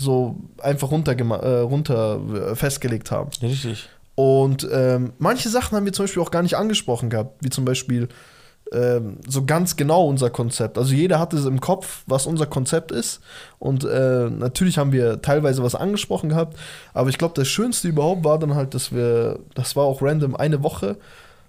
[0.00, 2.20] so einfach runter, äh, runter
[2.50, 3.30] äh, festgelegt haben.
[3.42, 3.88] Richtig.
[4.14, 7.64] Und ähm, manche Sachen haben wir zum Beispiel auch gar nicht angesprochen gehabt, wie zum
[7.64, 8.08] Beispiel
[8.72, 10.78] ähm, so ganz genau unser Konzept.
[10.78, 13.20] Also jeder hatte es im Kopf, was unser Konzept ist.
[13.58, 16.56] Und äh, natürlich haben wir teilweise was angesprochen gehabt.
[16.94, 20.36] Aber ich glaube, das Schönste überhaupt war dann halt, dass wir, das war auch random
[20.36, 20.96] eine Woche,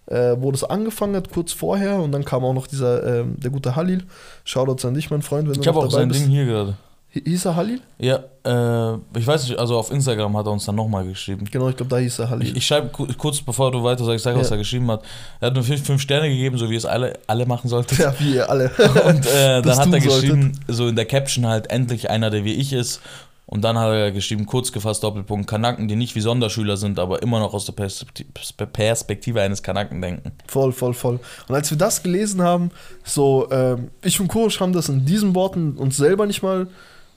[0.08, 2.00] äh, wo das angefangen hat, kurz vorher.
[2.00, 4.04] Und dann kam auch noch dieser, äh, der gute Halil.
[4.44, 5.48] Shoutouts an dich, mein Freund.
[5.48, 6.22] Wenn ich habe auch sein bist.
[6.22, 6.76] Ding hier gerade.
[7.14, 7.82] Hieß er Halil?
[8.00, 11.46] Ja, äh, ich weiß nicht, also auf Instagram hat er uns dann nochmal geschrieben.
[11.52, 12.48] Genau, ich glaube, da hieß er Halil.
[12.48, 14.40] Ich, ich schreibe kurz bevor du weiter sagst, sag, ja.
[14.40, 15.04] was er geschrieben hat.
[15.42, 18.02] Er hat nur fünf, fünf Sterne gegeben, so wie es alle, alle machen sollten.
[18.02, 18.70] Ja, wie ihr alle.
[19.06, 20.76] Und äh, dann hat er geschrieben, solltet.
[20.76, 23.02] so in der Caption halt, endlich einer, der wie ich ist.
[23.46, 27.22] Und dann hat er geschrieben, kurz gefasst, Doppelpunkt, Kanaken, die nicht wie Sonderschüler sind, aber
[27.22, 30.32] immer noch aus der Perspektive eines Kanaken denken.
[30.48, 31.20] Voll, voll, voll.
[31.50, 32.72] Und als wir das gelesen haben,
[33.04, 36.68] so, äh, ich und Kurosch haben das in diesen Worten uns selber nicht mal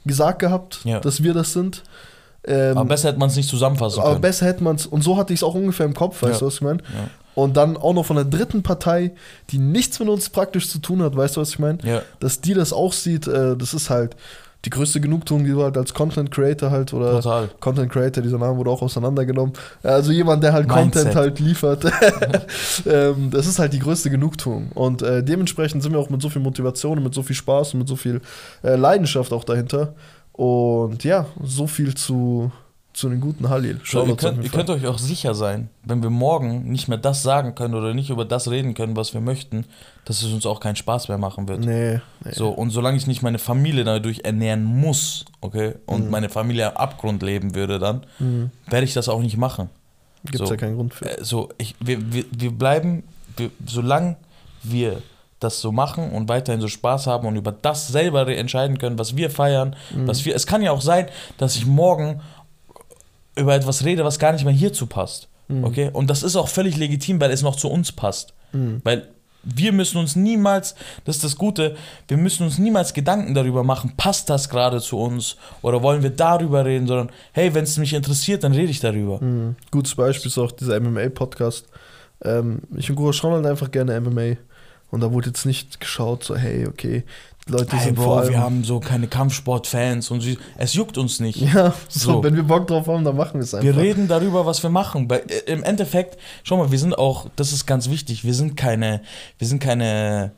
[0.05, 1.00] gesagt gehabt, ja.
[1.00, 1.82] dass wir das sind.
[2.46, 4.11] Ähm, aber besser hätte man es nicht zusammenfassen können.
[4.11, 6.34] Aber besser hätte man es, und so hatte ich es auch ungefähr im Kopf, weißt
[6.34, 6.38] ja.
[6.40, 6.78] du, was ich meine?
[6.82, 7.09] Ja.
[7.34, 9.12] Und dann auch noch von der dritten Partei,
[9.50, 11.78] die nichts mit uns praktisch zu tun hat, weißt du, was ich meine?
[11.82, 12.02] Ja.
[12.20, 14.14] Dass die das auch sieht, äh, das ist halt
[14.64, 17.50] die größte Genugtuung, die du halt als Content Creator halt oder Total.
[17.60, 19.52] Content Creator, dieser Name wurde auch auseinandergenommen.
[19.82, 21.04] Also jemand, der halt Mindset.
[21.04, 21.84] Content halt liefert.
[22.86, 24.70] ähm, das ist halt die größte Genugtuung.
[24.74, 27.74] Und äh, dementsprechend sind wir auch mit so viel Motivation und mit so viel Spaß
[27.74, 28.20] und mit so viel
[28.62, 29.94] äh, Leidenschaft auch dahinter.
[30.32, 32.50] Und ja, so viel zu,
[32.95, 33.80] zu den guten Halil.
[33.84, 37.24] So, ihr, könnt, ihr könnt euch auch sicher sein, wenn wir morgen nicht mehr das
[37.24, 39.66] sagen können oder nicht über das reden können, was wir möchten,
[40.05, 41.61] dass es uns auch keinen Spaß mehr machen wird.
[41.61, 42.01] Nee.
[42.24, 42.32] nee.
[42.32, 46.11] So, und solange ich nicht meine Familie dadurch ernähren muss, okay, und mhm.
[46.11, 48.51] meine Familie am Abgrund leben würde dann, mhm.
[48.68, 49.70] werde ich das auch nicht machen.
[50.24, 51.18] Gibt es so, ja keinen Grund für.
[51.18, 53.03] Äh, so, ich, wir, wir, wir bleiben,
[53.36, 54.16] wir, solange
[54.62, 55.03] wir
[55.40, 59.16] das so machen und weiterhin so Spaß haben und über das selber entscheiden können, was
[59.16, 60.09] wir feiern, mhm.
[60.09, 60.34] was wir.
[60.34, 61.07] Es kann ja auch sein,
[61.38, 62.20] dass ich morgen
[63.37, 65.28] über etwas rede, was gar nicht mehr hierzu passt.
[65.49, 65.64] Mhm.
[65.64, 65.91] Okay?
[65.93, 68.35] Und das ist auch völlig legitim, weil es noch zu uns passt.
[68.53, 68.80] Mhm.
[68.85, 69.09] Weil
[69.45, 70.74] wir müssen uns niemals,
[71.05, 71.76] das ist das Gute,
[72.09, 76.11] wir müssen uns niemals Gedanken darüber machen, passt das gerade zu uns oder wollen wir
[76.11, 79.22] darüber reden, sondern hey, wenn es mich interessiert, dann rede ich darüber.
[79.22, 79.57] Mhm.
[79.70, 81.66] Gutes Beispiel ist auch dieser MMA-Podcast.
[82.24, 84.37] Ähm, ich und Guru schauen halt einfach gerne MMA.
[84.91, 87.05] Und da wurde jetzt nicht geschaut, so, hey, okay,
[87.47, 90.97] Leute hey, sind Bro, vor allem, wir haben so keine Kampfsportfans und sie, es juckt
[90.97, 91.40] uns nicht.
[91.40, 93.66] Ja, so, so, wenn wir Bock drauf haben, dann machen wir es einfach.
[93.66, 95.09] Wir reden darüber, was wir machen.
[95.09, 98.57] Bei, äh, Im Endeffekt, schau mal, wir sind auch, das ist ganz wichtig, wir sind
[98.57, 99.03] keine,
[99.38, 100.32] wir sind keine,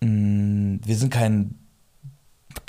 [0.00, 1.54] mh, mm, wir sind kein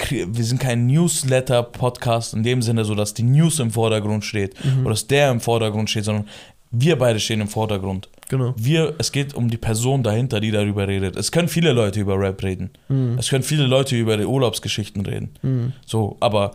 [0.09, 4.81] wir sind kein Newsletter-Podcast in dem Sinne, so dass die News im Vordergrund steht mhm.
[4.81, 6.27] oder dass der im Vordergrund steht, sondern
[6.71, 8.09] wir beide stehen im Vordergrund.
[8.29, 8.53] Genau.
[8.57, 11.15] Wir, es geht um die Person dahinter, die darüber redet.
[11.15, 12.71] Es können viele Leute über Rap reden.
[12.89, 13.17] Mhm.
[13.17, 15.29] Es können viele Leute über die Urlaubsgeschichten reden.
[15.41, 15.73] Mhm.
[15.85, 16.51] So, aber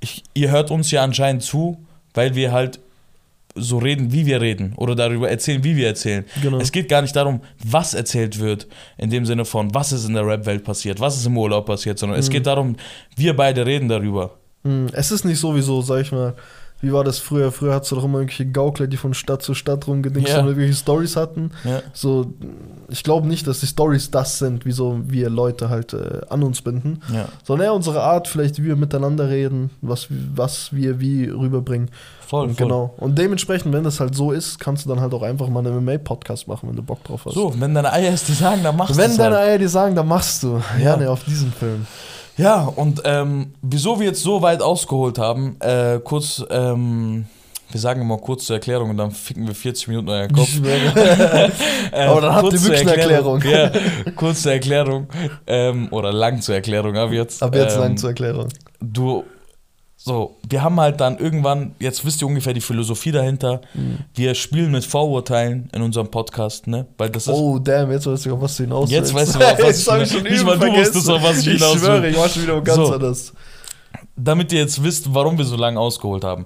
[0.00, 1.78] ich, ihr hört uns ja anscheinend zu,
[2.12, 2.80] weil wir halt
[3.54, 6.24] so reden, wie wir reden oder darüber erzählen, wie wir erzählen.
[6.42, 6.58] Genau.
[6.58, 8.66] Es geht gar nicht darum, was erzählt wird,
[8.98, 11.98] in dem Sinne von, was ist in der Rap-Welt passiert, was ist im Urlaub passiert,
[11.98, 12.20] sondern mhm.
[12.20, 12.76] es geht darum,
[13.16, 14.32] wir beide reden darüber.
[14.64, 14.88] Mhm.
[14.92, 16.34] Es ist nicht sowieso, sag ich mal,
[16.84, 17.50] wie war das früher?
[17.50, 20.40] Früher hattest du doch immer irgendwelche Gaukler, die von Stadt zu Stadt rumgedingst yeah.
[20.40, 21.50] und irgendwelche Stories hatten.
[21.64, 21.82] Yeah.
[21.94, 22.34] So,
[22.90, 26.60] ich glaube nicht, dass die Stories das sind, wieso wir Leute halt äh, an uns
[26.60, 27.00] binden.
[27.10, 27.28] Yeah.
[27.42, 31.90] Sondern eher unsere Art, vielleicht wie wir miteinander reden, was, was wir wie rüberbringen.
[32.26, 32.66] Voll, und voll.
[32.66, 32.94] Genau.
[32.98, 35.82] Und dementsprechend, wenn das halt so ist, kannst du dann halt auch einfach mal einen
[35.84, 37.34] MMA-Podcast machen, wenn du Bock drauf hast.
[37.34, 39.48] So, wenn deine Eier es dir sagen, dann machst du Wenn deine halt.
[39.48, 40.60] Eier dir sagen, dann machst du.
[40.82, 41.86] Ja, ne, auf diesen Film.
[42.36, 47.26] Ja, und ähm, wieso wir jetzt so weit ausgeholt haben, äh, kurz, ähm,
[47.70, 50.60] wir sagen immer kurz zur Erklärung und dann ficken wir 40 Minuten euer Kopf.
[50.64, 51.50] äh,
[52.06, 53.42] Aber dann habt ihr wirklich eine Erklärung.
[53.42, 53.70] ja,
[54.16, 55.06] kurz zur Erklärung.
[55.46, 57.42] Ähm, oder lang zur Erklärung, ab jetzt.
[57.42, 58.48] Ab jetzt lang ähm, zur Erklärung.
[58.80, 59.24] Du
[60.06, 63.62] so, wir haben halt dann irgendwann, jetzt wisst ihr ungefähr die Philosophie dahinter.
[63.72, 64.00] Mhm.
[64.14, 66.84] Wir spielen mit Vorurteilen in unserem Podcast, ne?
[66.98, 69.62] Weil das oh, damn, jetzt weißt du, auf was du hinaus Jetzt weißt du, auf
[69.62, 72.28] was ich hinaus Nicht mal du wusstest, auf was ich hinaus Ich schwöre, ich war
[72.28, 73.32] schon wieder ganz so, anders.
[74.14, 76.44] Damit ihr jetzt wisst, warum wir so lange ausgeholt haben.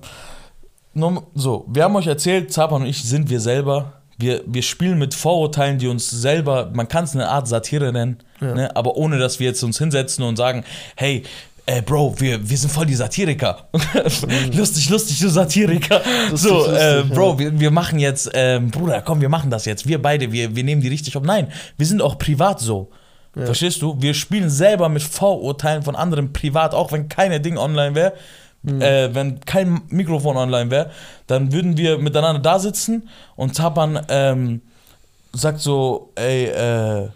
[1.34, 3.94] So, wir haben euch erzählt, Zapan und ich sind wir selber.
[4.18, 8.18] Wir, wir spielen mit Vorurteilen, die uns selber, man kann es eine Art Satire nennen,
[8.40, 8.54] ja.
[8.54, 8.76] ne?
[8.76, 10.62] aber ohne dass wir jetzt uns hinsetzen und sagen,
[10.94, 11.24] hey,
[11.68, 13.68] ey Bro, wir, wir sind voll die Satiriker.
[13.72, 14.52] Mhm.
[14.56, 16.00] lustig, lustig, du Satiriker.
[16.30, 17.38] Lustig, so, lustig, äh, Bro, ja.
[17.38, 19.86] wir, wir machen jetzt, ähm, Bruder, komm, wir machen das jetzt.
[19.86, 21.22] Wir beide, wir, wir nehmen die richtig auf.
[21.22, 22.90] Nein, wir sind auch privat so.
[23.36, 23.44] Ja.
[23.44, 24.00] Verstehst du?
[24.00, 28.14] Wir spielen selber mit Vorurteilen von anderen privat, auch wenn keine Ding online wäre.
[28.62, 28.80] Mhm.
[28.80, 30.90] Äh, wenn kein Mikrofon online wäre,
[31.26, 34.62] dann würden wir miteinander da sitzen und Tapan ähm,
[35.32, 37.08] sagt so, ey, äh,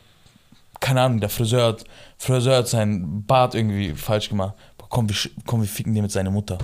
[0.78, 1.84] keine Ahnung, der Friseur hat
[2.22, 4.54] Friseur hat seinen Bart irgendwie falsch gemacht.
[4.88, 6.56] komm, wir, komm, wir ficken den mit seiner Mutter.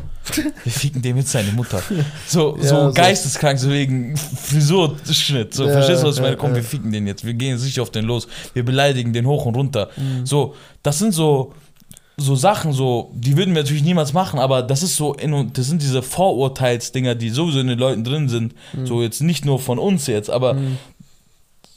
[0.63, 1.83] Wir ficken den mit seiner Mutter.
[2.29, 2.93] So, Ja, so so.
[2.93, 5.55] geisteskrank, so wegen Frisurschnitt.
[5.55, 6.37] So, Ja, verstehst du, was ich meine?
[6.37, 7.25] Komm, wir ficken den jetzt.
[7.25, 8.29] Wir gehen sicher auf den los.
[8.55, 9.89] Wir beleidigen den hoch und runter.
[9.97, 10.25] Mhm.
[10.25, 10.55] So,
[10.85, 11.53] das sind so,
[12.17, 15.67] so Sachen, so, die würden wir natürlich niemals machen, aber das ist so, in, das
[15.67, 18.55] sind diese Vorurteilsdinger, die sowieso in den Leuten drin sind.
[18.75, 18.87] Mhm.
[18.87, 20.57] So, jetzt nicht nur von uns jetzt, aber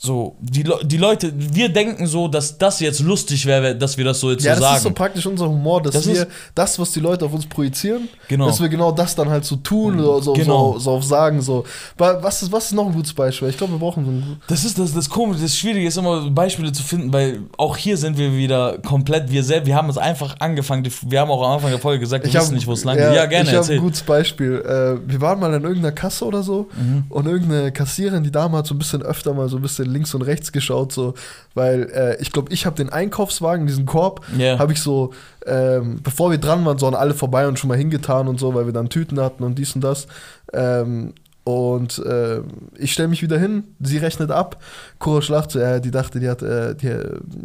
[0.03, 4.05] so, die, Le die Leute, wir denken so, dass das jetzt lustig wäre, dass wir
[4.05, 4.77] das so jetzt Ja, so das sagen.
[4.77, 6.25] ist so praktisch unser Humor, dass Das wir
[6.55, 8.47] das, was die Leute auf uns projizieren, Genau.
[8.47, 10.73] dass wir genau das dann halt so tun, so, so, Genau.
[10.73, 11.65] so, so auf sagen, so.
[11.99, 13.49] Wa- Was ist, was ist noch ein gutes Beispiel?
[13.49, 14.37] Ich glaube, wir brauchen so ein gut.
[14.47, 17.95] Das ist das, das Komische, das Schwierige ist immer Beispiele zu finden, weil auch hier
[17.95, 19.67] sind wir wieder komplett wir selbst.
[19.67, 20.83] Wir haben es einfach angefangen.
[21.07, 22.97] Wir haben auch am Anfang der Folge gesagt, wir hab- wissen nicht, wo es lang
[22.97, 23.13] geht.
[23.13, 24.63] Ja, gerne, Ich habe ein gutes Beispiel.
[24.65, 27.03] Äh, wir waren mal in irgendeiner Kasse oder so Mhm.
[27.09, 30.21] und irgendeine Kassiererin, die hat so ein bisschen öfter mal so ein bisschen links und
[30.23, 31.13] rechts geschaut, so,
[31.53, 34.57] weil äh, ich glaube, ich habe den Einkaufswagen, diesen Korb, Ja.
[34.59, 35.11] habe ich so,
[35.45, 38.53] ähm, bevor wir dran waren, so an alle vorbei und schon mal hingetan und so,
[38.55, 40.07] weil wir dann Tüten hatten und dies und das.
[40.53, 41.13] Ähm,
[41.43, 42.41] und äh,
[42.77, 44.61] ich stelle mich wieder hin, sie rechnet ab,
[44.99, 46.93] Cora lacht so, äh, die dachte, die hat, äh, die,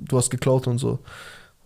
[0.09, 0.99] du hast geklaut und so.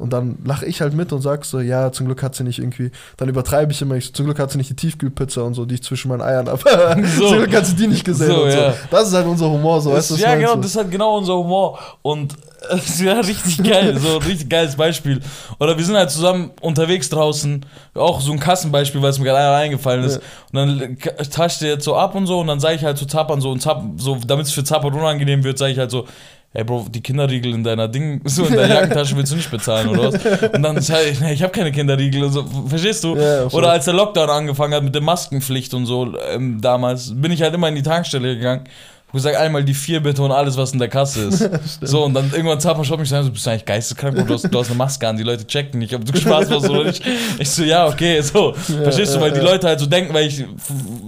[0.01, 2.59] Und dann lache ich halt mit und sag so, ja, zum Glück hat sie nicht
[2.59, 5.55] irgendwie, dann übertreibe ich immer, ich so, zum Glück hat sie nicht die Tiefkühlpizza und
[5.55, 6.61] so, die ich zwischen meinen Eiern habe.
[7.19, 7.29] So.
[7.29, 8.57] zum Glück hat sie die nicht gesehen So, und so.
[8.57, 8.75] ja.
[8.91, 10.57] Das ist halt unser Humor, so, weißt du, ja, genau, So.
[10.57, 11.79] das ist halt genau unser Humor.
[12.03, 12.35] Und
[12.71, 15.21] es wäre richtig geil, so ein richtig geiles Beispiel.
[15.59, 19.55] Oder wir sind halt zusammen unterwegs draußen, auch so ein Kassenbeispiel, weil es mir gerade
[19.57, 20.17] eingefallen ist.
[20.53, 20.63] Ja.
[20.63, 20.99] Und dann
[21.31, 23.51] tascht der jetzt so ab und so und dann sage ich halt zu Zappern so
[23.51, 26.07] und Zapp, so, damit es für Zappern unangenehm wird, sage ich halt so,
[26.53, 29.89] Ey Bro, die Kinderriegel in deiner Ding, so in deiner Jackentasche willst du nicht bezahlen,
[29.89, 30.53] oder was?
[30.53, 33.17] Und dann sag ich, habe keine Kinderriegel und so, verstehst du?
[33.17, 37.31] Ja, oder als der Lockdown angefangen hat mit der Maskenpflicht und so, ähm, damals, bin
[37.31, 38.65] ich halt immer in die Tankstelle gegangen.
[39.11, 41.51] Hab gesagt, einmal die vier bitte und alles, was in der Kasse ist.
[41.81, 44.45] so, und dann irgendwann Zappa schaut mich an, so, bist du eigentlich geisteskrank, du hast,
[44.45, 47.03] du hast eine Maske an, die Leute checken nicht, ob du Spaß machst oder nicht.
[47.39, 48.53] Ich so, ja, okay, so.
[48.55, 50.45] Verstehst du, weil die Leute halt so denken, weil ich,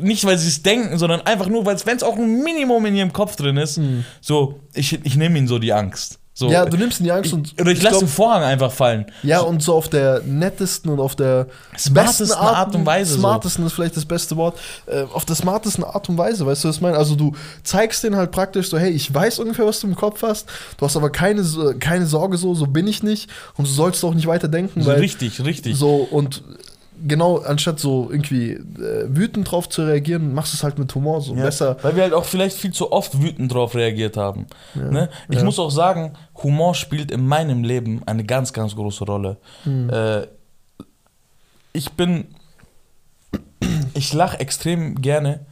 [0.01, 2.97] nicht weil sie es denken, sondern einfach nur, weil wenn es auch ein Minimum in
[2.97, 3.81] ihrem Kopf drin ist,
[4.21, 6.19] so, ich, ich nehme ihnen so die Angst.
[6.35, 7.61] So, ja, du nimmst in die Angst ich, und.
[7.61, 9.05] oder ich, ich lasse den Vorhang einfach fallen.
[9.23, 11.47] Ja, und so auf der nettesten und auf der
[11.79, 13.19] Smartesten besten Art und Weise so.
[13.21, 14.59] Smartesten ist vielleicht das beste Wort.
[14.87, 16.97] Äh, auf der smartesten Art und Weise, weißt du, was ich meine?
[16.97, 17.33] Also, du
[17.65, 20.49] zeigst denen halt praktisch so, hey, ich weiß ungefähr, was du im Kopf hast.
[20.79, 23.29] Du hast aber keine, So- keine Sorge, so, so bin ich nicht.
[23.59, 25.01] Und du sollst auch nicht weiter denken, So weil.
[25.01, 25.77] richtig, richtig.
[25.77, 26.43] So, und
[27.07, 31.21] genau, anstatt so irgendwie äh, wütend drauf zu reagieren, machst du es halt mit Humor.
[31.21, 31.77] So Ja, besser.
[31.83, 34.47] Weil wir halt auch vielleicht viel zu oft wütend drauf reagiert haben.
[34.75, 35.09] ne?
[35.29, 35.45] Ich ja.
[35.45, 39.39] muss auch sagen, Humor spielt in meinem Leben eine ganz, ganz große Rolle.
[39.65, 39.91] Hm.
[39.91, 40.27] Äh,
[41.73, 42.27] ich bin.
[43.95, 45.45] Ich lache extrem gerne.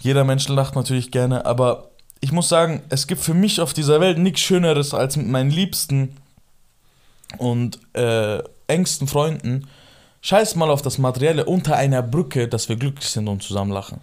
[0.00, 1.90] Jeder Mensch lacht natürlich gerne, aber
[2.20, 5.50] ich muss sagen, es gibt für mich auf dieser Welt nichts Schöneres, als mit meinen
[5.50, 6.16] Liebsten
[7.38, 9.68] und äh, engsten Freunden,
[10.26, 14.00] scheiß mal auf das Materielle, unter einer Brücke, dass wir glücklich sind und zusammen lachen.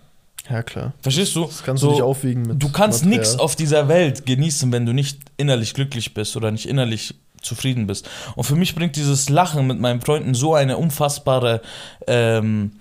[0.50, 0.94] Ja, klar.
[1.02, 1.46] Verstehst du?
[1.46, 2.62] Das kannst So, du nicht aufwiegen mit.
[2.62, 6.68] Du kannst nichts auf dieser Welt genießen, wenn du nicht innerlich glücklich bist oder nicht
[6.68, 8.10] innerlich zufrieden bist.
[8.36, 11.62] Und für mich bringt dieses Lachen mit meinen Freunden so eine unfassbare
[12.08, 12.72] ähm,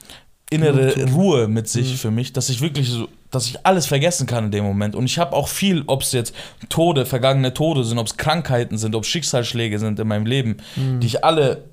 [0.51, 1.13] innere Genugtuung.
[1.21, 1.97] Ruhe mit sich Mhm.
[1.97, 4.95] für mich, dass ich wirklich so, dass ich alles vergessen kann in dem Moment.
[4.95, 6.35] Und ich habe auch viel, ob es jetzt
[6.69, 11.01] Tode, vergangene Tode sind, ob es Krankheiten sind, ob Schicksalsschläge sind in meinem Leben, Mhm.
[11.01, 11.65] die ich alle,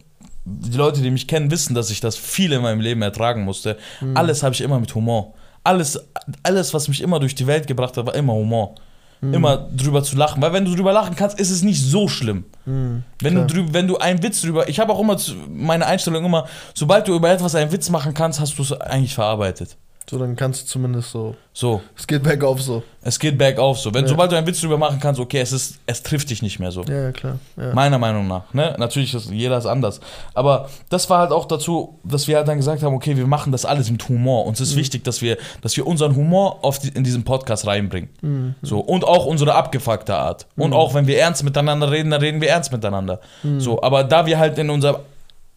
[0.49, 3.77] die Leute, die mich kennen, wissen, dass ich das viel in meinem Leben ertragen musste.
[4.01, 4.17] Mhm.
[4.17, 5.33] Alles habe ich immer mit Humor.
[5.63, 5.99] Alles,
[6.43, 8.75] alles, was mich immer durch die Welt gebracht hat, war immer Humor.
[9.21, 9.33] Mhm.
[9.33, 10.41] Immer drüber zu lachen.
[10.41, 12.45] Weil wenn du drüber lachen kannst, ist es nicht so schlimm.
[12.65, 13.47] Mhm, Wenn klar.
[13.47, 14.69] du, drüber, wenn du einen Witz drüber.
[14.69, 15.17] Ich habe auch immer
[15.49, 19.15] meine Einstellung immer, sobald du über etwas einen Witz machen kannst, hast du es eigentlich
[19.15, 19.77] verarbeitet.
[20.09, 21.35] So, dann kannst du zumindest so.
[21.53, 22.81] So, Es geht bergauf so.
[23.03, 23.93] es geht bergauf so.
[23.93, 24.07] Wenn, Ja.
[24.09, 26.71] Sobald du einen Witz drüber machen kannst, okay, es, ist, es trifft dich nicht mehr
[26.71, 26.83] so.
[26.83, 27.37] Ja, ja, klar.
[27.57, 27.73] Ja.
[27.75, 28.51] Meiner Meinung nach.
[28.53, 28.75] Ne?
[28.79, 29.99] Natürlich ist jeder ist anders.
[30.33, 33.51] Aber das war halt auch dazu, dass wir halt dann gesagt haben, okay, wir machen
[33.51, 34.45] das alles mit Humor.
[34.45, 34.63] Uns Mhm.
[34.63, 38.09] ist wichtig, dass wir, dass wir unseren Humor auf die, in diesen Podcast reinbringen.
[38.21, 38.55] Mhm.
[38.63, 38.79] So.
[38.79, 40.47] Und auch unsere abgefuckte Art.
[40.55, 43.19] Und auch wenn wir ernst miteinander reden, dann reden wir ernst miteinander.
[43.43, 43.59] Mhm.
[43.59, 43.81] So.
[43.83, 44.95] Aber da wir halt in unserem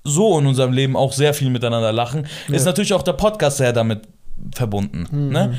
[0.05, 3.73] so in unserem Leben auch sehr viel miteinander lachen, ist natürlich auch der Podcast sehr
[3.73, 4.01] damit
[4.55, 5.07] verbunden.
[5.11, 5.29] Mhm.
[5.29, 5.55] Ne?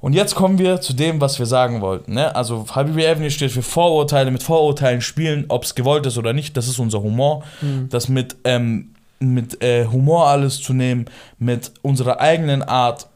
[0.00, 2.14] Und jetzt kommen wir zu dem, was wir sagen wollten.
[2.14, 2.34] Ne?
[2.34, 6.56] Also Habibi Avenue steht für Vorurteile, mit Vorurteilen spielen, ob es gewollt ist oder nicht.
[6.56, 7.42] Das ist unser Humor.
[7.60, 7.88] Mhm.
[7.88, 11.06] Das mit, ähm, mit äh, Humor alles zu nehmen,
[11.38, 13.08] mit unserer eigenen Art,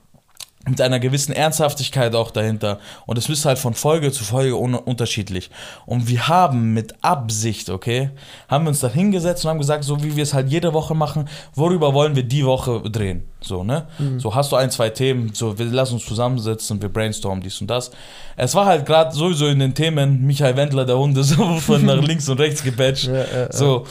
[0.69, 2.79] mit einer gewissen Ernsthaftigkeit auch dahinter.
[3.07, 5.51] Und es ist halt von Folge zu Folge un unterschiedlich.
[5.87, 8.11] Und wir haben mit Absicht, okay,
[8.49, 10.95] haben wir uns da hingesetzt und haben gesagt, so wie wir es halt jede Woche
[10.95, 13.25] machen, worüber wollen wir die Woche drehen?
[13.41, 13.87] So, ne?
[14.19, 17.69] So, hast du ein, zwei Themen, so, wir lassen uns zusammensetzen, wir brainstormen dies und
[17.69, 17.91] das.
[18.37, 22.03] Es war halt gerade sowieso in den Themen Michael Wendler, der Hund, so von nach
[22.03, 23.05] links und rechts gepatcht.
[23.05, 23.53] Ja, ja, ja.
[23.53, 23.87] So.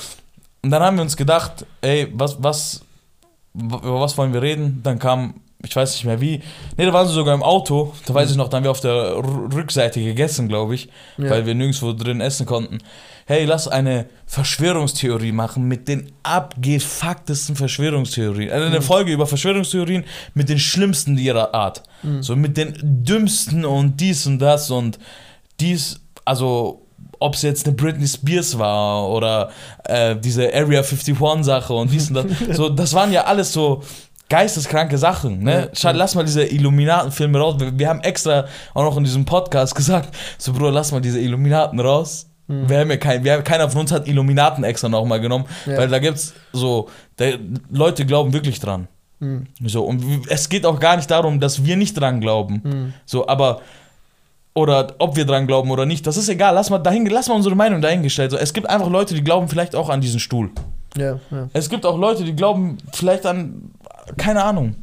[0.61, 2.81] Und dann haben wir uns gedacht, ey, was, was,
[3.53, 4.81] über was wollen wir reden?
[4.83, 5.35] Dann kam,
[5.67, 6.41] ich weiß nicht mehr wie.
[6.77, 7.93] Ne, da waren sie sogar im Auto.
[8.05, 11.29] Da weiß ich noch, da haben wir auf der R Rückseite gegessen, glaube ich, Ja.
[11.29, 12.79] weil wir nirgendwo drin essen konnten.
[13.25, 18.51] Hey, lass eine Verschwörungstheorie machen mit den abgefucktesten Verschwörungstheorien.
[18.51, 21.83] Also eine Folge über Verschwörungstheorien mit den schlimmsten ihrer Art.
[22.21, 24.97] So mit den dümmsten und dies und das und
[25.59, 26.83] dies, also
[27.19, 29.49] ob es jetzt eine Britney Spears war oder
[29.85, 32.25] äh, diese Area 51 Sache und dies und das.
[32.55, 33.81] so, das waren ja alles so
[34.29, 35.43] geisteskranke Sachen.
[35.43, 35.69] Ne?
[35.73, 37.55] Ja, lass mal diese Illuminaten-Filme raus.
[37.59, 41.19] Wir, wir haben extra auch noch in diesem Podcast gesagt, so Bruder, lass mal diese
[41.19, 42.27] Illuminaten raus.
[42.49, 45.77] Wir haben ja kein, wir haben, keiner von uns hat Illuminaten extra nochmal genommen, Ja.
[45.79, 47.25] weil da gibt's so, da,
[47.69, 48.87] Leute glauben wirklich dran.
[49.19, 49.47] Hm.
[49.65, 52.61] So, und es geht auch gar nicht darum, dass wir nicht dran glauben.
[52.63, 52.93] Hm.
[53.05, 53.61] So, aber
[54.53, 56.55] oder ob wir dran glauben oder nicht, das ist egal.
[56.55, 58.31] Lass mal dahin, lass mal unsere Meinung dahingestellt.
[58.31, 60.49] So, es gibt einfach Leute, die glauben vielleicht auch an diesen Stuhl.
[60.97, 61.49] Ja, ja.
[61.53, 63.71] Es gibt auch Leute, die glauben vielleicht an,
[64.15, 64.75] keine Ahnung,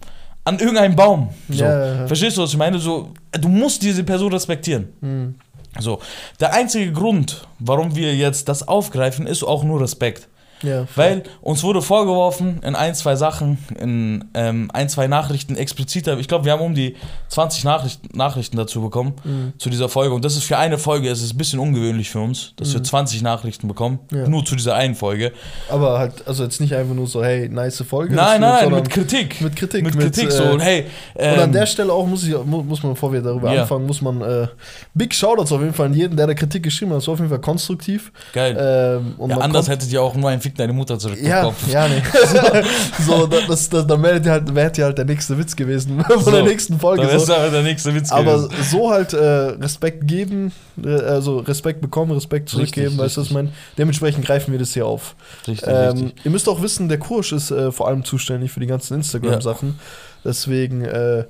[0.45, 1.31] an irgendeinen Baum.
[1.49, 1.65] So.
[1.65, 2.07] Ja.
[2.07, 2.79] Verstehst du, was ich meine?
[2.79, 4.89] So, du musst diese Person respektieren.
[5.01, 5.35] Hm.
[5.79, 6.01] So,
[6.39, 10.29] der einzige Grund, warum wir jetzt das aufgreifen, ist auch nur Respekt.
[10.63, 10.87] Ja.
[10.97, 16.29] Weil uns wurde vorgeworfen in ein, zwei Sachen, in ähm, ein, zwei Nachrichten expliziter, ich
[16.29, 16.97] glaube, wir haben um die
[17.29, 19.53] 20 Nachrichten, Nachrichten dazu bekommen, Mhm.
[19.59, 20.15] zu dieser Folge.
[20.15, 22.83] Und das ist für eine Folge, es ist ein bisschen ungewöhnlich für uns, dass wir
[22.83, 24.19] 20 Nachrichten bekommen, Mhm.
[24.19, 24.29] Ja.
[24.29, 25.33] nur zu dieser einen Folge.
[25.69, 28.15] Aber halt, also jetzt nicht einfach nur so, hey, nice Folge.
[28.15, 29.41] nein, nein, mit Kritik.
[29.41, 29.83] mit Kritik.
[29.85, 30.87] Mit mit, Kritik, äh, so, und hey.
[31.15, 33.63] Und an ähm, der Stelle auch muss, ich, mu- muss man, bevor wir darüber Ja.
[33.63, 34.47] anfangen, muss man äh,
[34.95, 36.99] Big Shoutouts auf jeden Fall an jeden, der da Kritik geschrieben hat.
[36.99, 38.13] Das war auf jeden Fall konstruktiv.
[38.33, 38.57] geil.
[38.59, 41.55] Ähm, und ja, anders hättet ihr auch nur ein Fick deine Mutter Ja, zurückbekommen.
[41.69, 42.03] ja, nee.
[43.07, 46.31] so, da- das, das, dann wäre halt, wär halt der nächste Witz gewesen von So,
[46.31, 47.03] der nächsten Folge.
[47.07, 47.25] Dann So.
[47.25, 48.65] ist aber der nächste Witz Aber gewesen.
[48.71, 50.53] so halt äh, Respekt geben,
[50.85, 53.53] äh, also Respekt bekommen, Respekt zurückgeben, Richtig, weißt du, was ich meine?
[53.79, 55.15] Dementsprechend greifen wir das hier auf.
[55.49, 56.13] Richtig, Ähm, richtig.
[56.27, 59.79] ihr müsst auch wissen, der Kursch ist äh, vor allem zuständig für die ganzen Instagram-Sachen.
[60.25, 61.25] Deswegen äh,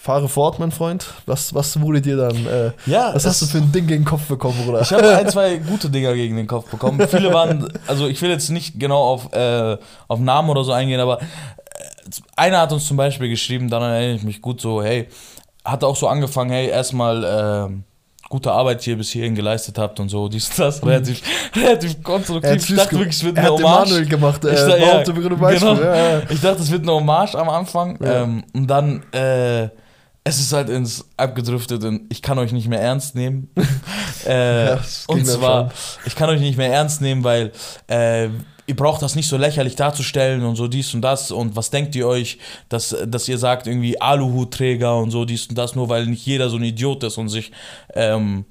[0.00, 1.06] fahre fort, mein Freund.
[1.26, 2.46] Was, was wurde dir dann?
[2.46, 4.82] Äh, Ja, was hast du für ein Ding gegen den Kopf bekommen, Bruder?
[4.82, 7.06] Ich habe ein, zwei gute Dinger gegen den Kopf bekommen.
[7.08, 9.76] Viele waren, also ich will jetzt nicht genau auf, äh,
[10.08, 11.26] auf Namen oder so eingehen, aber äh,
[12.36, 15.08] einer hat uns zum Beispiel geschrieben, daran erinnere ich mich gut so, hey,
[15.64, 17.24] hat auch so angefangen, hey, erstmal
[17.68, 17.84] ähm,
[18.28, 21.22] gute Arbeit hier bis hierhin geleistet habt und so, dies und das, relativ,
[21.54, 22.68] relativ konstruktiv.
[22.70, 24.06] Ich dachte wirklich, es wird eine Hommage.
[24.06, 25.74] Gemacht, äh, Ich dachte, ja, genau.
[25.74, 26.22] Ja, ja.
[26.28, 27.98] Ich dachte, es wird eine Hommage am Anfang.
[28.02, 29.68] Ähm, und dann, äh,
[30.26, 33.48] es ist halt ins abgedriftet und ich kann euch nicht mehr ernst nehmen.
[34.26, 35.70] äh, Ja, und zwar,
[36.04, 37.52] ich kann euch nicht mehr ernst nehmen, weil
[37.86, 38.24] äh,
[38.66, 41.30] ihr braucht das nicht so lächerlich darzustellen und so dies und das.
[41.30, 45.56] Und was denkt ihr euch, dass, dass ihr sagt, irgendwie Aluhutträger und so dies und
[45.56, 47.52] das, nur weil nicht jeder so ein Idiot ist und sich.
[47.94, 48.46] Ähm,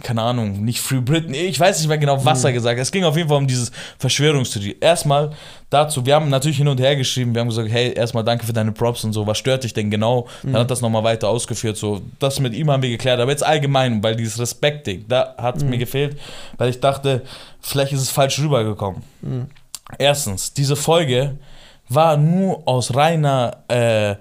[0.00, 2.82] keine Ahnung, nicht Free Britain, ich weiß nicht mehr genau, was er gesagt hat.
[2.82, 4.76] Es ging auf jeden Fall um dieses Verschwörungstheorie.
[4.80, 5.32] Erstmal
[5.68, 8.54] dazu, wir haben natürlich hin und her geschrieben, wir haben gesagt, hey, erstmal danke für
[8.54, 10.28] deine Props und so, was stört dich denn genau?
[10.42, 13.44] Dann hat das nochmal weiter ausgeführt, so, das mit ihm haben wir geklärt, aber jetzt
[13.44, 16.18] allgemein, weil dieses Respekt-Ding, da hat es mir gefehlt,
[16.56, 17.22] weil ich dachte,
[17.60, 19.02] vielleicht ist es falsch rübergekommen.
[19.20, 19.46] Mhm.
[19.98, 21.36] Erstens, diese Folge
[21.90, 24.14] war nur aus reiner, äh,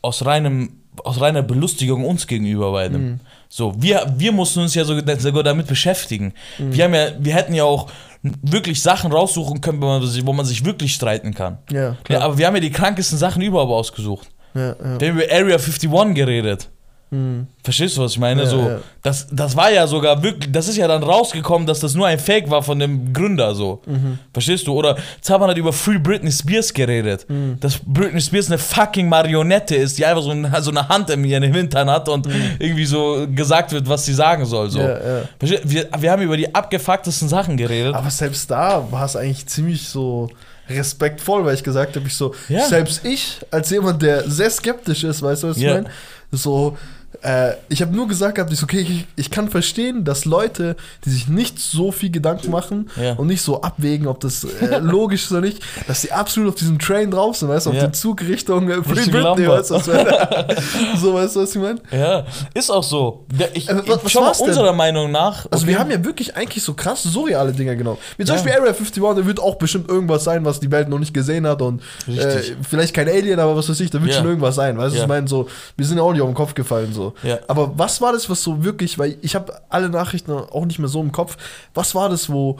[0.00, 3.02] aus reinem, aus reiner Belustigung uns gegenüber beidem.
[3.02, 3.20] Mhm.
[3.54, 6.32] So, wir, wir mussten uns ja sogar damit beschäftigen.
[6.58, 6.72] Mhm.
[6.72, 7.90] Wir haben ja, wir hätten ja auch
[8.22, 11.58] wirklich Sachen raussuchen können, wo man sich, wo man sich wirklich streiten kann.
[11.70, 12.22] Ja, Ja, klar.
[12.22, 14.30] aber wir haben ja die krankesten Sachen überhaupt ausgesucht.
[14.54, 14.98] Ja, ja.
[14.98, 16.70] Wir haben über Area 51 geredet.
[17.12, 17.46] Mhm.
[17.62, 18.42] Verstehst du, was ich meine?
[18.42, 18.78] Ja, so, ja.
[19.02, 22.18] Das, das war ja sogar wirklich, das ist ja dann rausgekommen, dass das nur ein
[22.18, 23.82] Fake war von dem Gründer, so.
[23.84, 24.18] Mhm.
[24.32, 24.72] Verstehst du?
[24.72, 27.26] Oder Zaban hat über Free Britney Spears geredet.
[27.28, 27.60] Mhm.
[27.60, 31.22] Dass Britney Spears eine fucking Marionette ist, die einfach so, ein, so eine Hand in
[31.24, 32.26] ihren Hintern hat und
[32.58, 34.70] irgendwie so gesagt wird, was sie sagen soll.
[34.70, 34.80] So.
[34.80, 34.86] Mhm.
[34.86, 34.98] Ja.
[35.38, 35.70] Verstehst du?
[35.70, 37.94] Wir, wir haben über die abgefucktesten Sachen geredet.
[37.94, 40.30] Aber selbst da war es eigentlich ziemlich so
[40.70, 45.20] respektvoll, weil ich gesagt habe, ich so, selbst ich, als jemand, der sehr skeptisch ist,
[45.20, 45.90] weißt du, was ich meine?
[46.30, 46.78] So,
[47.22, 50.76] äh, ich habe nur gesagt gehabt, ich so, okay, ich, ich kann verstehen, dass Leute,
[51.04, 53.12] die sich nicht so viel Gedanken machen Ja.
[53.14, 56.54] und nicht so abwägen, ob das äh, logisch ist oder nicht, dass sie absolut auf
[56.56, 57.82] diesem Train drauf sind, weißt du, auf Ja.
[57.82, 59.78] der Zugrichtung äh, Free Britney, weißt du,
[61.00, 61.80] so, weißt du, was ich meine?
[61.90, 63.24] Ja, ist auch so.
[63.54, 64.48] Ich, Äh, was- ich, was war's denn?
[64.48, 65.46] unserer Meinung nach.
[65.50, 67.98] Also okay, wir haben ja wirklich eigentlich so krass surreale Dinger genommen.
[68.16, 68.42] Wie zum Ja.
[68.42, 71.46] Beispiel Area 51, da wird auch bestimmt irgendwas sein, was die Welt noch nicht gesehen
[71.46, 74.76] hat und äh, vielleicht kein Alien, aber was weiß ich, da wird schon irgendwas sein.
[74.76, 77.11] Weißt du, ich meine so, wir sind ja auch nicht auf den Kopf gefallen so.
[77.22, 77.38] Ja.
[77.48, 80.88] Aber was war das, was so wirklich, weil ich habe alle Nachrichten auch nicht mehr
[80.88, 81.36] so im Kopf,
[81.74, 82.58] was war das, wo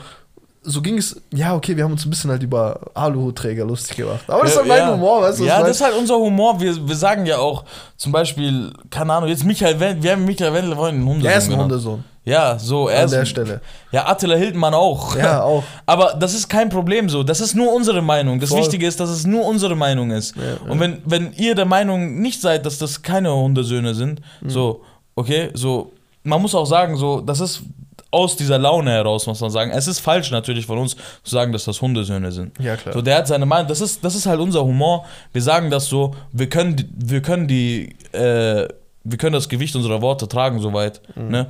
[0.65, 4.23] so ging es, ja, okay, wir haben uns ein bisschen halt über Aluhutträger lustig gemacht.
[4.27, 4.93] Aber das ist halt mein ja.
[4.93, 5.43] Humor, weißt du?
[5.43, 6.59] Ja, das ist halt unser Humor.
[6.61, 7.65] Wir, wir sagen ja auch
[7.97, 11.37] zum Beispiel, keine Ahnung, jetzt Michael Wendler, wir haben Michael Wendler vorhin einen Hundesohn Er
[11.37, 11.59] ist ein.
[11.59, 12.03] Hundesohn.
[12.25, 13.61] Ja, so er An der Stelle.
[13.91, 15.15] Ja, Attila Hildmann auch.
[15.17, 15.63] Ja, auch.
[15.85, 17.21] Aber das ist kein Problem so.
[17.23, 18.39] Das ist nur unsere Meinung.
[18.39, 18.59] Das Voll.
[18.59, 20.35] Wichtige ist, dass es nur unsere Meinung ist.
[20.35, 24.49] Ja, Und wenn, wenn ihr der Meinung nicht seid, dass das keine Hundesöhne sind, Mhm.
[24.49, 24.81] so,
[25.15, 25.91] okay, so,
[26.23, 27.61] man muss auch sagen, so, das ist
[28.09, 29.71] aus dieser Laune heraus, muss man sagen.
[29.71, 32.57] Es ist falsch natürlich von uns zu sagen, dass das Hundesöhne sind.
[32.59, 32.93] Ja, klar.
[32.93, 35.03] So, der hat seine Meinung, das ist, das ist halt unser Humor.
[35.33, 38.67] Wir sagen das so, wir können, die- wir können die, äh,
[39.05, 41.01] wir können das Gewicht unserer Worte tragen, soweit.
[41.15, 41.47] Ne?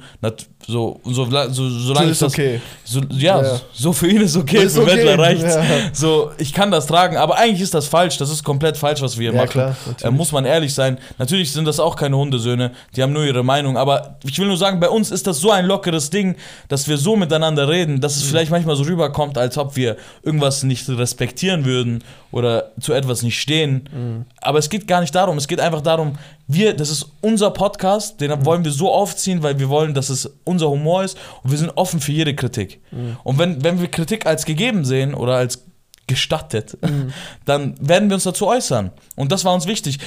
[0.65, 2.11] So, so, so, solange Mhm.
[2.13, 2.61] ist ich das, okay.
[2.85, 3.59] so, ja, Ja.
[3.73, 5.55] so für ihn ist okay, Ist für okay, Wendler reicht's.
[5.55, 5.63] ja.
[5.91, 8.17] So, ich kann das tragen, aber eigentlich ist das falsch.
[8.17, 9.51] Das ist komplett falsch, was wir hier Ja, machen.
[9.51, 10.97] klar, äh, muss man ehrlich sein.
[11.17, 13.75] Natürlich sind das auch keine Hundesöhne, die haben nur ihre Meinung.
[13.77, 16.35] Aber ich will nur sagen, bei uns ist das so ein lockeres Ding,
[16.69, 18.21] dass wir so miteinander reden, dass Mhm.
[18.21, 23.21] es vielleicht manchmal so rüberkommt, als ob wir irgendwas nicht respektieren würden oder zu etwas
[23.21, 23.89] nicht stehen.
[23.93, 24.25] Mhm.
[24.41, 25.37] Aber es geht gar nicht darum.
[25.37, 26.13] Es geht einfach darum,
[26.47, 28.45] wir, das ist unser Podcast, den Mhm.
[28.45, 31.71] wollen wir so aufziehen, weil wir wollen, dass es unser Humor ist und wir sind
[31.75, 32.79] offen für jede Kritik.
[32.91, 33.17] Mhm.
[33.23, 35.65] Und wenn, wenn wir Kritik als gegeben sehen oder als
[36.07, 37.13] gestattet, Mhm.
[37.45, 38.91] dann werden wir uns dazu äußern.
[39.15, 39.99] Und das war uns wichtig.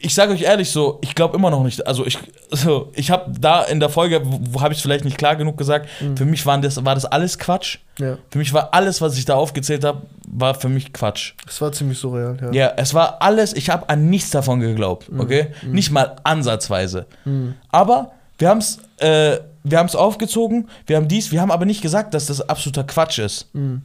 [0.00, 2.18] Ich sage euch ehrlich so, ich glaube immer noch nicht, also ich,
[2.50, 5.56] so, ich habe da in der Folge, wo, habe ich es vielleicht nicht klar genug
[5.56, 7.78] gesagt, für mich waren das, war das alles Quatsch.
[7.98, 8.18] Ja.
[8.30, 11.32] Für mich war alles, was ich da aufgezählt habe, war für mich Quatsch.
[11.48, 12.52] Es war ziemlich surreal, ja.
[12.52, 15.18] Ja, es war alles, ich habe an nichts davon geglaubt, Mhm.
[15.20, 15.46] okay?
[15.66, 17.06] Nicht mal ansatzweise.
[17.70, 19.38] Aber wir haben es äh,
[19.70, 23.18] wir haben's aufgezogen, wir haben dies, wir haben aber nicht gesagt, dass das absoluter Quatsch
[23.18, 23.48] ist.
[23.54, 23.82] Mhm.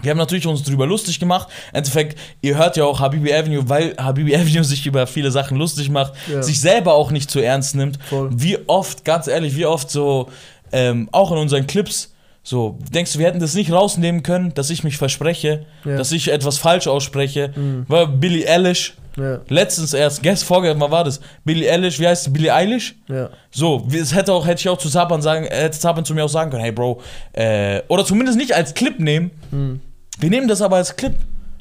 [0.00, 1.48] Wir haben natürlich uns drüber lustig gemacht.
[1.70, 5.56] Im Endeffekt, ihr hört ja auch Habibi Avenue, weil Habibi Avenue sich über viele Sachen
[5.56, 6.42] lustig macht, Ja.
[6.42, 7.98] sich selber auch nicht zu ernst nimmt.
[8.08, 8.30] Voll.
[8.32, 10.28] Wie oft, ganz ehrlich, wie oft so,
[10.72, 12.12] ähm, auch in unseren Clips,
[12.42, 15.96] so, denkst du, wir hätten das nicht rausnehmen können, dass ich mich verspreche, Ja.
[15.96, 17.52] dass ich etwas falsch ausspreche?
[17.54, 17.84] Mhm.
[17.86, 22.24] War Billie Eilish, Ja, letztens erst, gestern, vorgestern mal war das, Billie Eilish, wie heißt
[22.24, 22.94] sie, Billie Eilish?
[23.08, 23.28] ja.
[23.50, 26.28] So, es hätte auch, hätte ich auch zu Zapan sagen, hätte Zapan zu mir auch
[26.28, 27.00] sagen können, hey Bro,
[27.34, 29.30] äh, oder zumindest nicht als Clip nehmen.
[29.50, 29.80] Mhm.
[30.18, 31.12] Wir nehmen das aber als Clip.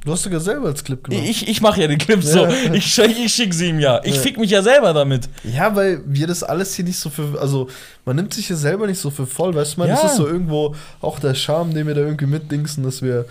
[0.04, 1.24] Du hast sogar selber als Clip gemacht.
[1.28, 2.50] Ich, ich mache ja die Clips Ja.
[2.50, 2.74] so.
[2.74, 4.02] Ich, schick- ich schicke sie ihm ja.
[4.04, 4.22] Ich Ja.
[4.22, 5.30] fick mich ja selber damit.
[5.44, 7.68] Ja, weil wir das alles hier nicht so für, also
[8.06, 10.08] man nimmt sich ja selber nicht so für voll, weißt du, man, das Ja.
[10.10, 13.26] ist so irgendwo auch der Charme, den wir da irgendwie mitdingsen, dass wir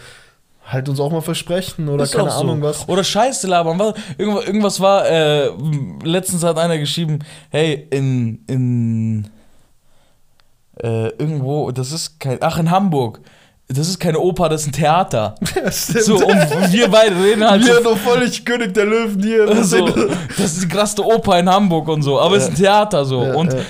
[0.72, 2.40] halt uns auch mal versprechen oder Ist keine so.
[2.40, 2.88] Ahnung was.
[2.88, 3.78] Oder Scheiße labern.
[3.78, 5.50] Was, irgendwas, irgendwas war, äh,
[6.04, 9.28] letztens hat einer geschrieben, hey, in, in,
[10.82, 13.20] äh, irgendwo, das ist kein, ach, in Hamburg.
[13.72, 15.34] Das ist keine Oper, das ist ein Theater.
[15.54, 16.04] Ja, stimmt.
[16.04, 19.46] So, und wir beide reden halt wir so, doch völlig König der Löwen hier.
[19.46, 22.50] Das so, sind- das ist die krasse Oper in Hamburg und so, aber es ist
[22.50, 23.22] ein Theater so.
[23.24, 23.60] Ja, und ja.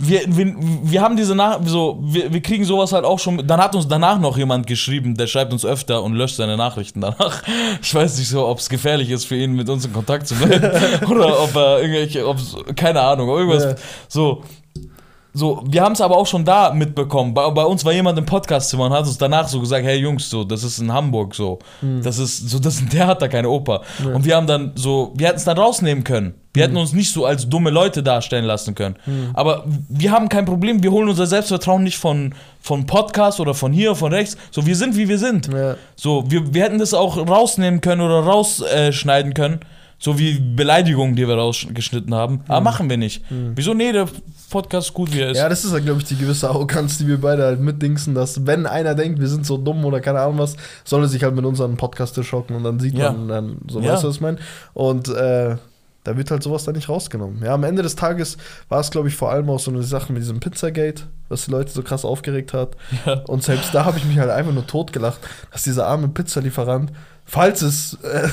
[0.00, 3.46] Wir, wir, wir haben diese Nach so, wir, wir kriegen sowas halt auch schon.
[3.46, 7.00] Dann hat uns danach noch jemand geschrieben, der schreibt uns öfter und löscht seine Nachrichten
[7.00, 7.42] danach.
[7.82, 10.34] Ich weiß nicht so, ob es gefährlich ist für ihn, mit uns in Kontakt zu
[10.34, 10.70] bleiben.
[11.10, 13.64] oder ob er irgendwelche, ob's, keine Ahnung, irgendwas.
[13.64, 13.74] Ja.
[14.08, 14.42] So.
[15.32, 17.32] So, wir haben es aber auch schon da mitbekommen.
[17.34, 20.28] Bei, bei uns war jemand im Podcastzimmer und hat uns danach so gesagt, hey Jungs,
[20.28, 21.60] so, das ist in Hamburg so.
[22.02, 23.82] Das ist so, das ist ein Theater, keine Oper.
[24.04, 24.14] Ja.
[24.14, 26.34] Und wir haben dann so, wir hätten es dann rausnehmen können.
[26.52, 28.96] Wir hätten uns nicht so als dumme Leute darstellen lassen können.
[29.34, 33.72] Aber wir haben kein Problem, wir holen unser Selbstvertrauen nicht von, von Podcast oder von
[33.72, 34.36] hier, von rechts.
[34.50, 35.46] So, wir sind, wie wir sind.
[35.46, 35.76] Ja.
[35.94, 39.60] So, wir, wir hätten das auch rausnehmen können oder rausschneiden können.
[40.02, 42.40] So wie Beleidigungen, die wir rausgeschnitten haben.
[42.48, 43.22] Aber machen wir nicht.
[43.28, 43.74] Wieso?
[43.74, 44.08] Nee, der
[44.48, 45.36] Podcast ist gut, wie er ist.
[45.36, 48.46] Ja, das ist ja, glaube ich, die gewisse Arroganz, die wir beide halt mitdingsen, dass
[48.46, 51.34] wenn einer denkt, wir sind so dumm oder keine Ahnung was, soll er sich halt
[51.34, 53.12] mit unseren Podcast schocken und dann sieht Ja.
[53.12, 53.92] man dann, so Ja.
[53.92, 54.38] weißt du, was ich meine?
[54.72, 55.56] Und äh,
[56.02, 57.42] da wird halt sowas dann nicht rausgenommen.
[57.44, 58.38] Ja, am Ende des Tages
[58.70, 61.50] war es, glaube ich, vor allem auch so eine Sache mit diesem Pizzagate, was die
[61.50, 62.74] Leute so krass aufgeregt hat.
[63.04, 63.20] Ja.
[63.26, 65.20] Und selbst da habe ich mich halt einfach nur totgelacht,
[65.52, 66.90] dass dieser arme Pizzalieferant,
[67.30, 68.28] falls es, äh,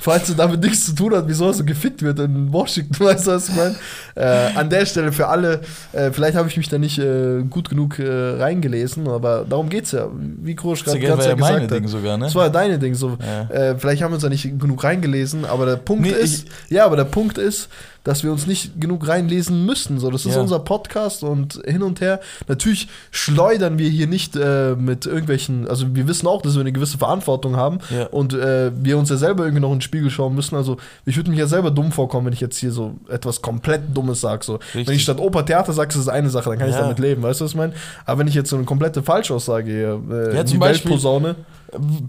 [0.00, 3.28] falls er damit nichts zu tun hat, wieso er so gefickt wird in Washington, weißt
[3.28, 3.76] du, was ich meine?
[4.16, 5.60] Äh, an der Stelle für alle,
[5.92, 9.92] äh, vielleicht habe ich mich da nicht äh, gut genug äh, reingelesen, aber darum geht's
[9.92, 11.90] ja, wie Krosch gerade ja ja meine gesagt Ding hat.
[11.90, 12.24] sogar, ne?
[12.24, 13.16] Das war ja deine Ding so.
[13.20, 13.54] Ja.
[13.54, 16.86] Äh, vielleicht haben wir uns da nicht genug reingelesen, aber der Punkt Nee, ist, ja,
[16.86, 17.68] aber der Punkt ist,
[18.04, 19.98] dass wir uns nicht genug reinlesen müssen.
[19.98, 20.40] So, das ist Ja.
[20.42, 22.20] unser Podcast und hin und her.
[22.48, 26.72] Natürlich schleudern wir hier nicht äh, mit irgendwelchen, also wir wissen auch, dass wir eine
[26.72, 28.06] gewisse Verantwortung haben Ja.
[28.06, 30.54] und äh, wir uns ja selber irgendwie noch in den Spiegel schauen müssen.
[30.54, 30.76] Also
[31.06, 34.20] ich würde mich ja selber dumm vorkommen, wenn ich jetzt hier so etwas komplett Dummes
[34.20, 34.44] sage.
[34.44, 34.54] So.
[34.56, 34.86] Richtig.
[34.86, 36.82] Wenn ich statt Oper Theater sage, ist das eine Sache, dann kann ich Ja.
[36.82, 37.72] damit leben, weißt du, was ich meine?
[38.04, 40.90] Aber wenn ich jetzt so eine komplette Falschaussage hier äh, Ja, in zum die Beispiel-
[40.90, 41.36] Welt posaune,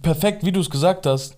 [0.04, 1.38] Perfekt, wie du es gesagt hast.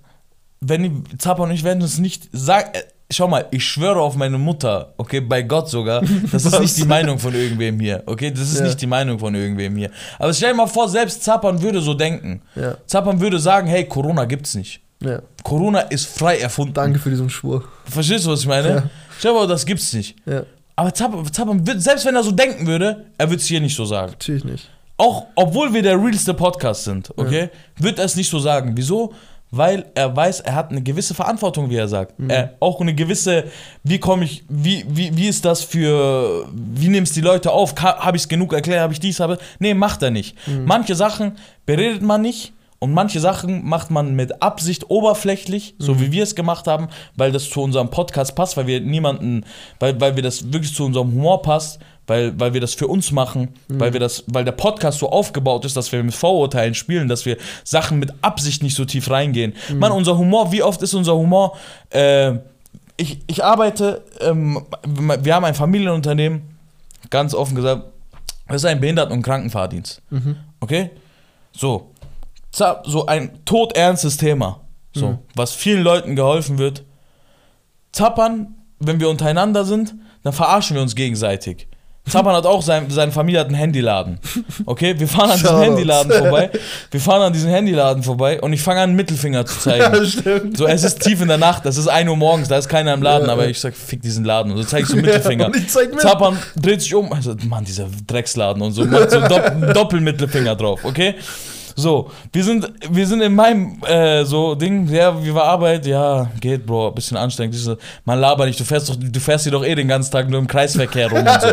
[0.60, 2.72] Wenn die Zappa und ich werden es nicht sagen.
[3.10, 6.02] Schau mal, ich schwöre auf meine Mutter, okay, bei Gott sogar.
[6.32, 8.32] Das ist nicht die Meinung von irgendwem hier, okay?
[8.32, 8.66] Das ist Ja.
[8.66, 9.92] nicht die Meinung von irgendwem hier.
[10.20, 12.42] Aber stell dir mal vor, selbst Zappan würde so denken.
[12.56, 14.82] ja, Zappan würde sagen, hey, Corona gibt's nicht.
[15.02, 15.22] ja.
[15.44, 16.74] Corona ist frei erfunden.
[16.74, 17.64] Danke für diesen Schwur.
[17.86, 18.68] Verstehst du, was ich meine?
[18.70, 18.84] Ja.
[19.18, 20.16] Stell dir mal, das gibt's nicht.
[20.26, 20.44] Ja.
[20.76, 23.76] Aber Zappern, Zappern wird, selbst wenn er so denken würde, er würde es hier nicht
[23.76, 24.12] so sagen.
[24.12, 24.70] Natürlich nicht.
[24.98, 28.74] Auch obwohl wir der realste Podcast sind, okay, wird er es nicht so sagen.
[28.76, 29.14] Wieso?
[29.50, 32.20] Weil er weiß, er hat eine gewisse Verantwortung, wie er sagt.
[32.20, 32.30] Mhm.
[32.30, 33.46] Er, auch eine gewisse,
[33.84, 37.74] wie komme ich, wie, wie, wie ist das für, wie nimmst die Leute auf?
[37.82, 38.82] Habe ich es genug erklärt?
[38.82, 39.20] Habe ich dies?
[39.22, 40.36] Habe Nee, macht er nicht.
[40.48, 40.66] Mhm.
[40.66, 46.02] Manche Sachen beredet man nicht und manche Sachen macht man mit Absicht oberflächlich, so Mhm.
[46.02, 49.46] wie wir es gemacht haben, weil das zu unserem Podcast passt, weil wir niemanden,
[49.80, 53.12] weil, weil wir das wirklich zu unserem Humor passt, weil, weil wir das für uns
[53.12, 53.80] machen, Mhm.
[53.80, 57.26] weil wir das, weil der Podcast so aufgebaut ist, dass wir mit Vorurteilen spielen, dass
[57.26, 59.54] wir Sachen mit Absicht nicht so tief reingehen.
[59.70, 59.80] Mhm.
[59.80, 61.58] Mann, unser Humor, wie oft ist unser Humor?
[61.90, 62.34] Äh,
[62.98, 66.42] ich, ich arbeite, ähm, wir haben ein Familienunternehmen,
[67.12, 67.84] ganz offen gesagt,
[68.48, 70.02] das ist ein Behinderten- und Krankenfahrdienst.
[70.10, 70.38] Mhm.
[70.62, 70.90] Okay?
[71.52, 71.92] So.
[72.52, 74.62] So ein todernstes Thema.
[74.94, 75.18] So, Mhm.
[75.36, 76.84] was vielen Leuten geholfen wird.
[77.92, 81.68] Zappern, wenn wir untereinander sind, dann verarschen wir uns gegenseitig.
[82.10, 84.20] Zappern hat auch sein, seine Familie hat einen Handyladen.
[84.66, 85.58] Okay, wir fahren an diesem.
[85.58, 86.50] Handyladen vorbei.
[86.92, 90.06] Wir fahren an diesem Handyladen vorbei und ich fange an, einen Mittelfinger zu zeigen.
[90.06, 90.58] stimmt.
[90.58, 92.94] So, es ist tief in der Nacht, es ist 1 Uhr morgens, da ist keiner
[92.94, 93.50] im Laden, Ja, aber ja.
[93.50, 94.52] ich sag, fick diesen Laden.
[94.52, 95.48] Und so zeige ich so einen Mittelfinger.
[95.48, 96.02] und ich zeig mit.
[96.02, 100.80] Zappern dreht sich um, also, Mann, dieser Drecksladen und so, macht so Dopp Doppelmittelfinger drauf,
[100.84, 101.16] okay?
[101.80, 105.86] So, wir sind, wir sind in meinem äh, so Ding, ja, wie war Arbeit?
[105.86, 107.54] Ja, geht, Bro, bisschen anstrengend.
[107.54, 110.12] Ich so, man laber nicht, du fährst doch, du fährst hier doch eh den ganzen
[110.12, 111.48] Tag nur im Kreisverkehr rum und so.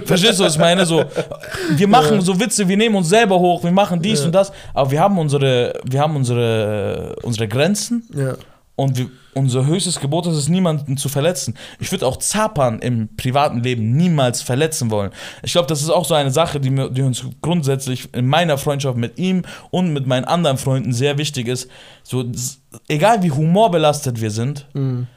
[0.04, 0.84] Verstehst du, was ich meine?
[0.84, 1.04] So,
[1.76, 4.26] wir machen so Witze, wir nehmen uns selber hoch, wir machen dies Ja.
[4.26, 8.34] und das, aber wir haben unsere, wir haben unsere, unsere Grenzen Ja.
[8.78, 11.54] Und wir, unser höchstes Gebot ist es, niemanden zu verletzen.
[11.80, 15.10] Ich würde auch Zapan im privaten Leben niemals verletzen wollen.
[15.42, 18.56] Ich glaube, das ist auch so eine Sache, die, mir, die uns grundsätzlich in meiner
[18.56, 21.68] Freundschaft mit ihm und mit meinen anderen Freunden sehr wichtig ist.
[22.04, 22.24] So,
[22.86, 25.08] egal wie humorbelastet wir sind, Mhm.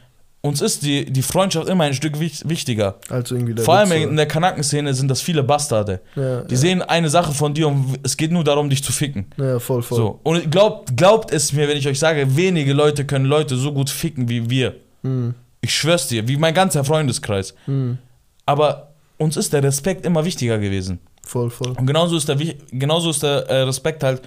[0.42, 2.96] Uns ist die, die Freundschaft immer ein Stück wich- wichtiger.
[3.10, 6.02] Also irgendwie der Vor allem Witz, in der Kanakenszene sind das viele Bastarde.
[6.16, 6.60] ja, Die ja.
[6.60, 9.26] sehen eine Sache von dir und es geht nur darum, dich zu ficken.
[9.38, 9.98] Ja, voll, voll.
[9.98, 10.20] So.
[10.24, 13.90] Und glaubt, glaubt es mir, wenn ich euch sage, wenige Leute können Leute so gut
[13.92, 14.76] ficken wie wir.
[15.04, 15.36] Mhm.
[15.62, 17.54] Ich schwör's dir, wie mein ganzer Freundeskreis.
[17.68, 18.00] Mhm.
[18.48, 20.98] Aber uns ist der Respekt immer wichtiger gewesen.
[21.24, 21.74] Voll, voll.
[21.78, 22.38] Und genauso ist der,
[22.72, 24.24] genauso ist der äh, Respekt halt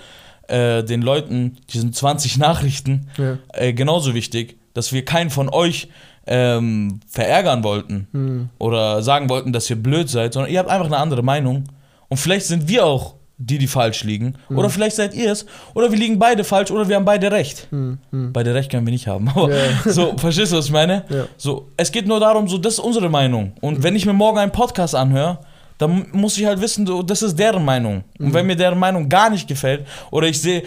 [0.47, 3.09] äh, den Leuten, diesen 20 Nachrichten,
[3.53, 5.89] äh, genauso wichtig, dass wir keinen von euch
[6.27, 8.49] ähm, verärgern wollten Mhm.
[8.59, 11.65] oder sagen wollten, dass ihr blöd seid, sondern ihr habt einfach eine andere Meinung.
[12.09, 14.37] Und vielleicht sind wir auch die, die falsch liegen.
[14.49, 15.45] Oder vielleicht seid ihr es.
[15.75, 17.67] Oder wir liegen beide falsch oder wir haben beide recht.
[17.73, 17.99] Mhm.
[18.13, 18.33] Mhm.
[18.33, 19.29] Beide recht können wir nicht haben.
[19.35, 19.63] Aber Ja.
[19.85, 21.05] so, verstehst du, was ich meine?
[21.11, 21.25] Ja.
[21.37, 23.53] So, es geht nur darum, so, das ist unsere Meinung.
[23.61, 25.41] Und wenn ich mir morgen einen Podcast anhöre,
[25.79, 28.05] dann muss ich halt wissen, so, das ist deren Meinung.
[28.21, 30.63] Und wenn mir deren Meinung gar nicht gefällt, oder ich sehe,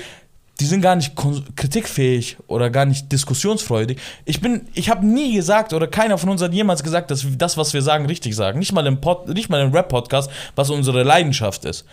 [0.60, 1.14] die sind gar nicht
[1.55, 3.99] kritikfähig oder gar nicht diskussionsfreudig.
[4.26, 7.38] Ich bin, ich habe nie gesagt, oder keiner von uns hat jemals gesagt, dass wir
[7.38, 8.58] das, was wir sagen, richtig sagen.
[8.58, 11.86] Nicht mal im, Pod, nicht mal im Rap-Podcast, was unsere Leidenschaft ist.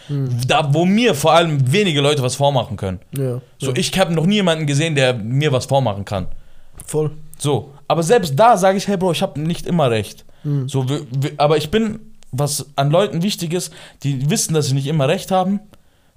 [0.47, 3.01] Da, wo mir vor allem wenige Leute was vormachen können.
[3.17, 3.41] Ja.
[3.59, 3.77] So, ja.
[3.77, 6.27] ich habe noch nie jemanden gesehen, der mir was vormachen kann.
[6.87, 7.11] Voll.
[7.39, 10.25] So, aber selbst da sage ich, hey Bro, ich habe nicht immer recht.
[10.43, 10.69] Mhm.
[10.69, 10.87] So,
[11.37, 12.01] aber ich bin,
[12.33, 15.61] was an Leuten wichtig ist, die wissen, dass sie nicht immer recht haben,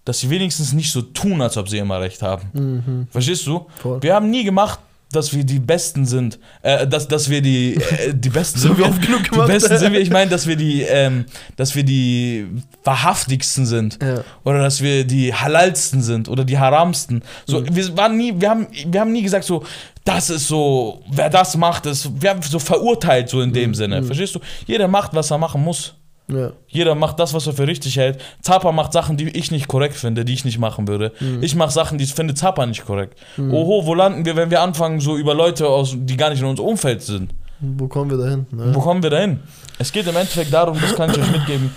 [0.07, 2.49] dass sie wenigstens nicht so tun, als ob sie immer recht haben.
[2.53, 3.07] Mhm.
[3.11, 3.65] Verstehst du?
[3.81, 4.01] Voll.
[4.01, 4.79] Wir haben nie gemacht,
[5.11, 6.37] dass wir die Besten sind.
[6.61, 8.77] Äh, dass, dass wir die, äh, die Besten sind.
[8.77, 9.47] Wir, oft genug die gemacht.
[9.47, 10.01] Besten sind wir.
[10.01, 12.45] Ich meine, dass wir die, ähm, dass wir die
[12.83, 13.99] wahrhaftigsten sind.
[14.01, 14.23] Ja.
[14.43, 17.21] Oder dass wir die halalsten sind oder die haramsten.
[17.45, 17.75] So, Mhm.
[17.75, 19.63] wir waren nie, wir haben, wir haben nie gesagt so,
[20.03, 23.75] das ist so, wer das macht, ist, wir haben so verurteilt so in dem Mhm.
[23.75, 24.01] Sinne.
[24.01, 24.05] Mhm.
[24.05, 24.39] Verstehst du?
[24.65, 25.95] Jeder macht, was er machen muss.
[26.29, 26.51] Ja.
[26.67, 28.21] Jeder macht das, was er für richtig hält.
[28.41, 31.13] Zappa macht Sachen, die ich nicht korrekt finde, die ich nicht machen würde.
[31.21, 31.41] Mhm.
[31.41, 33.17] Ich mache Sachen, die ich finde Zappa nicht korrekt.
[33.37, 36.45] Oho, wo landen wir, wenn wir anfangen, so über Leute aus, die gar nicht in
[36.47, 37.33] unserem Umfeld sind?
[37.61, 38.45] Wo kommen wir da hin?
[38.51, 38.75] Ne?
[38.75, 39.39] Wo kommen wir da hin?
[39.79, 41.71] Es geht im Endeffekt darum, das kann ich euch mitgeben.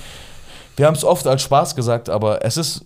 [0.76, 2.82] Wir haben es oft als Spaß gesagt, aber es ist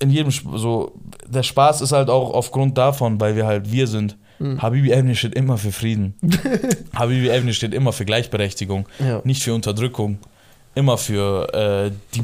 [0.00, 0.92] in jedem Sp so,
[1.26, 4.16] der Spaß ist halt auch aufgrund davon, weil wir halt wir sind.
[4.38, 4.60] Mhm.
[4.62, 6.14] Habibi Evni steht immer für Frieden.
[6.94, 9.20] Habibi Evni steht immer für Gleichberechtigung, Ja.
[9.24, 10.18] nicht für Unterdrückung.
[10.78, 12.22] Immer für äh, die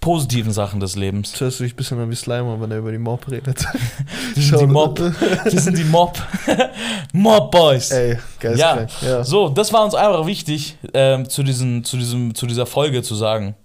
[0.00, 1.32] positiven Sachen des Lebens.
[1.32, 3.64] Das hört sich ein bisschen an wie Slimer, wenn er über die Mob redet.
[4.34, 5.00] Wir sind die Mob.
[5.00, 6.16] Wir sind die Mob.
[7.12, 7.90] Mob Boys.
[7.90, 8.56] Ey, geil.
[8.56, 8.86] Ja.
[9.00, 9.24] ja.
[9.24, 13.16] So, das war uns einfach wichtig, ähm, zu, diesen, zu, diesem, zu dieser Folge zu
[13.16, 13.56] sagen.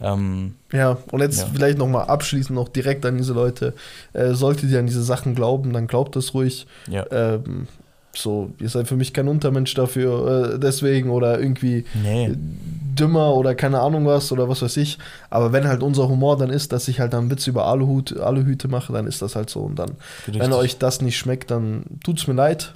[0.00, 1.48] Ähm, Ja, und jetzt Ja.
[1.52, 3.74] vielleicht nochmal abschließend noch direkt an diese Leute.
[4.12, 6.68] Äh, solltet ihr an diese Sachen glauben, dann glaubt das ruhig.
[6.88, 7.04] ja.
[7.10, 7.66] Ähm,
[8.14, 12.32] so, ihr seid für mich kein Untermensch dafür, äh, deswegen oder irgendwie Nee.
[12.34, 14.98] dümmer oder keine Ahnung was oder was weiß ich.
[15.30, 18.66] Aber wenn halt unser Humor dann ist, dass ich halt dann Witze über Aluhut, Aluhüte
[18.68, 19.60] mache, dann ist das halt so.
[19.60, 19.92] Und dann,
[20.26, 20.52] wenn Richtig.
[20.58, 22.74] euch das nicht schmeckt, dann tut's mir leid.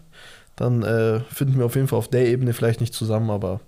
[0.55, 3.61] Dann äh, finden wir auf jeden Fall auf der Ebene vielleicht nicht zusammen, aber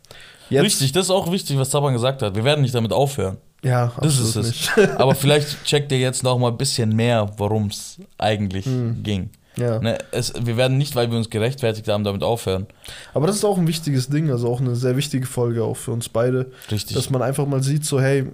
[0.51, 2.37] Jetzt- Richtig, das ist auch wichtig, was Zaban gesagt hat.
[2.37, 3.39] Wir werden nicht damit aufhören.
[3.65, 4.77] Ja, Das absolut ist es.
[4.77, 4.91] nicht.
[5.01, 9.03] Aber vielleicht checkt ihr jetzt noch mal ein bisschen mehr, worum es eigentlich Hm.
[9.03, 9.31] ging.
[9.57, 9.79] Ja.
[9.81, 12.67] Ne, es, wir werden nicht, weil wir uns gerechtfertigt haben, damit aufhören.
[13.13, 15.93] Aber das ist auch ein wichtiges Ding, also auch eine sehr wichtige Folge auch für
[15.93, 16.97] uns beide, Richtig.
[16.97, 18.27] dass man einfach mal sieht, so hey,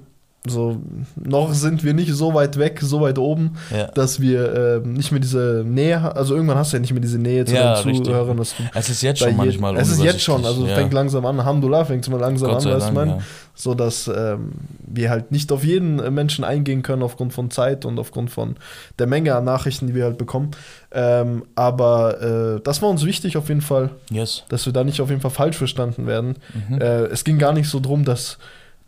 [0.46, 0.80] so
[1.16, 3.88] noch sind wir nicht so weit weg, so weit oben, ja.
[3.88, 7.18] dass wir ähm, nicht mehr diese Nähe, also irgendwann hast du ja nicht mehr diese
[7.18, 8.06] Nähe zu Ja, richtig.
[8.06, 10.94] Zuhörern, dass du Es ist jetzt schon manchmal Es ist jetzt schon, also unübersichtlich, fängt
[10.94, 13.18] langsam an, Alhamdulillah, fängt es mal langsam an, weißt du, mein, ja.
[13.54, 17.84] so dass ähm, wir halt nicht auf jeden äh, Menschen eingehen können aufgrund von Zeit
[17.84, 18.56] und aufgrund von
[18.98, 20.52] der Menge an Nachrichten, die wir halt bekommen.
[20.90, 24.44] Ähm, aber äh, das war uns wichtig auf jeden Fall, Yes.
[24.48, 26.36] dass wir da nicht auf jeden Fall falsch verstanden werden.
[26.68, 26.80] Mhm.
[26.80, 28.38] Äh, es ging gar nicht so drum, dass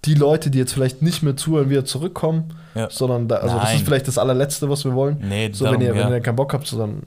[0.04, 2.88] die Leute, die jetzt vielleicht nicht mehr zuhören, wieder zurückkommen, Ja.
[2.90, 5.18] sondern da, also das ist vielleicht das allerletzte, was wir wollen.
[5.22, 6.06] Nee, So, darum, wenn, ihr, ja.
[6.06, 7.02] wenn ihr keinen Bock habt, so dann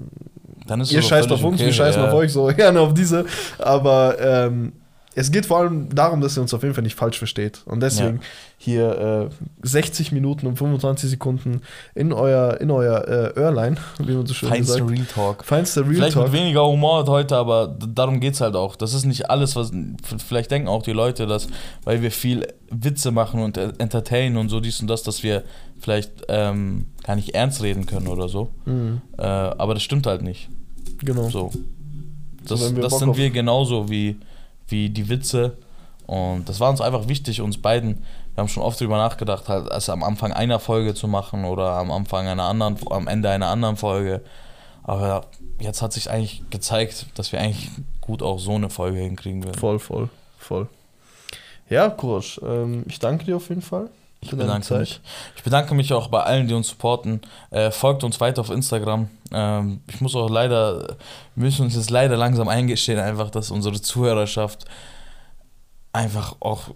[0.68, 2.08] Dann ist ihr scheißt auf uns, okay, wir scheißen ja.
[2.08, 3.26] auf euch, so gerne auf diese.
[3.60, 4.74] Aber ähm,
[5.16, 7.61] es geht vor allem darum, dass ihr uns auf jeden Fall nicht falsch versteht.
[7.66, 8.20] Und deswegen
[8.57, 9.30] hier
[9.63, 11.61] äh, 60 Minuten und 25 Sekunden
[11.93, 14.89] in euer, in euer äh, Öhrlein, wie man so schön Feinste sagt.
[14.89, 15.45] Real Talk.
[15.45, 16.26] Feinster Real Vielleicht Talk.
[16.26, 18.76] mit weniger Humor heute, aber darum geht es halt auch.
[18.76, 19.72] Das ist nicht alles, was.
[20.28, 21.47] Vielleicht denken auch die Leute, dass,
[21.84, 25.43] weil wir viel Witze machen und entertainen und so dies und das, dass wir
[25.80, 28.49] vielleicht ähm, gar nicht ernst reden können oder so.
[28.66, 30.49] Mhm, Äh, aber das stimmt halt nicht.
[30.99, 31.30] genau.
[31.30, 31.51] So.
[32.47, 34.18] Das, wir das sind wir genauso wie,
[34.68, 35.57] wie die Witze.
[36.07, 38.03] Und das war uns einfach wichtig, uns beiden.
[38.34, 41.72] Wir haben schon oft drüber nachgedacht, halt es am Anfang einer Folge zu machen oder
[41.72, 44.22] am Anfang einer anderen, am Ende einer anderen Folge.
[44.84, 45.26] Aber
[45.59, 49.57] jetzt hat sich eigentlich gezeigt, dass wir eigentlich gut auch so eine Folge hinkriegen würden.
[49.57, 50.68] Voll, voll, voll.
[51.70, 53.89] Ja, Kurosch, ähm, ich danke dir auf jeden Fall.
[54.26, 55.01] Ich bedanke mich.
[55.36, 57.21] Ich bedanke mich auch bei allen, die uns supporten.
[57.51, 59.09] Äh, folgt uns weiter auf Instagram.
[59.32, 60.97] Ähm, ich muss auch leider,
[61.36, 64.65] wir müssen uns jetzt leider langsam eingestehen, einfach, dass unsere Zuhörerschaft
[65.93, 66.69] einfach auch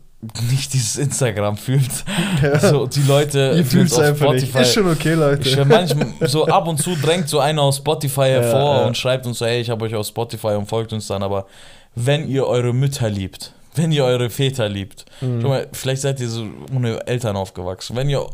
[0.49, 1.89] nicht dieses Instagram fühlt.
[2.41, 4.55] Also die Leute, Ihr die fühlt uns es auf einfach nicht.
[4.55, 5.47] Ist schon okay, Leute.
[5.49, 8.85] ich, manchmal so ab und zu drängt so einer aus Spotify hervor ja.
[8.85, 11.45] und schreibt uns so, hey, ich habe euch auf Spotify und folgt uns dann, aber
[11.95, 15.41] wenn ihr eure Mütter liebt, wenn ihr eure Väter liebt, Mhm.
[15.41, 18.25] schau mal, vielleicht seid ihr so ohne Eltern aufgewachsen, wenn ihr,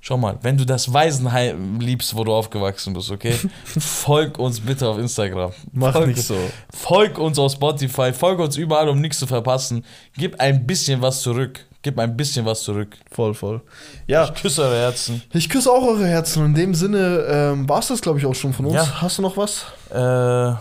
[0.00, 3.34] schau mal, wenn du das Waisenheim liebst, wo du aufgewachsen bist, okay,
[3.78, 5.52] folg uns bitte auf Instagram.
[5.72, 6.36] Mach folg, nicht so.
[6.72, 9.84] Folg uns auf Spotify, folg uns überall, um nichts zu verpassen.
[10.16, 11.60] Gib ein bisschen was zurück.
[11.82, 12.96] Gib ein bisschen was zurück.
[13.10, 13.60] Voll, voll.
[14.06, 15.22] Ja, Ich küsse eure Herzen.
[15.34, 16.46] ich küsse auch eure Herzen.
[16.46, 18.74] In dem Sinne ähm, war es das, glaube ich, auch schon von uns.
[18.74, 19.02] Ja.
[19.02, 19.66] Hast du noch was?
[19.90, 20.54] Äh,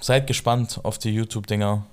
[0.00, 1.86] seid gespannt auf die YouTube-Dinger.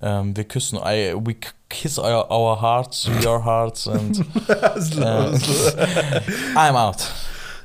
[0.00, 1.36] Ähm, wir küssen, I, we
[1.68, 4.18] kiss our, our hearts, your hearts and
[4.48, 4.52] äh,
[6.54, 7.10] I'm out.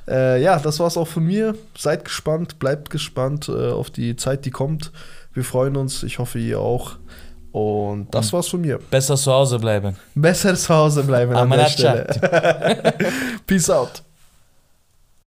[0.07, 1.55] Äh, ja, das war's auch von mir.
[1.77, 4.91] Seid gespannt, bleibt gespannt äh, auf die Zeit, die kommt.
[5.33, 6.03] Wir freuen uns.
[6.03, 6.97] Ich hoffe, ihr auch.
[7.51, 8.79] Und das war's von mir.
[8.89, 9.97] Besser zu Hause bleiben.
[10.15, 11.67] Besser zu Hause bleiben an der.
[11.67, 12.07] Stelle.
[13.45, 14.03] Peace out.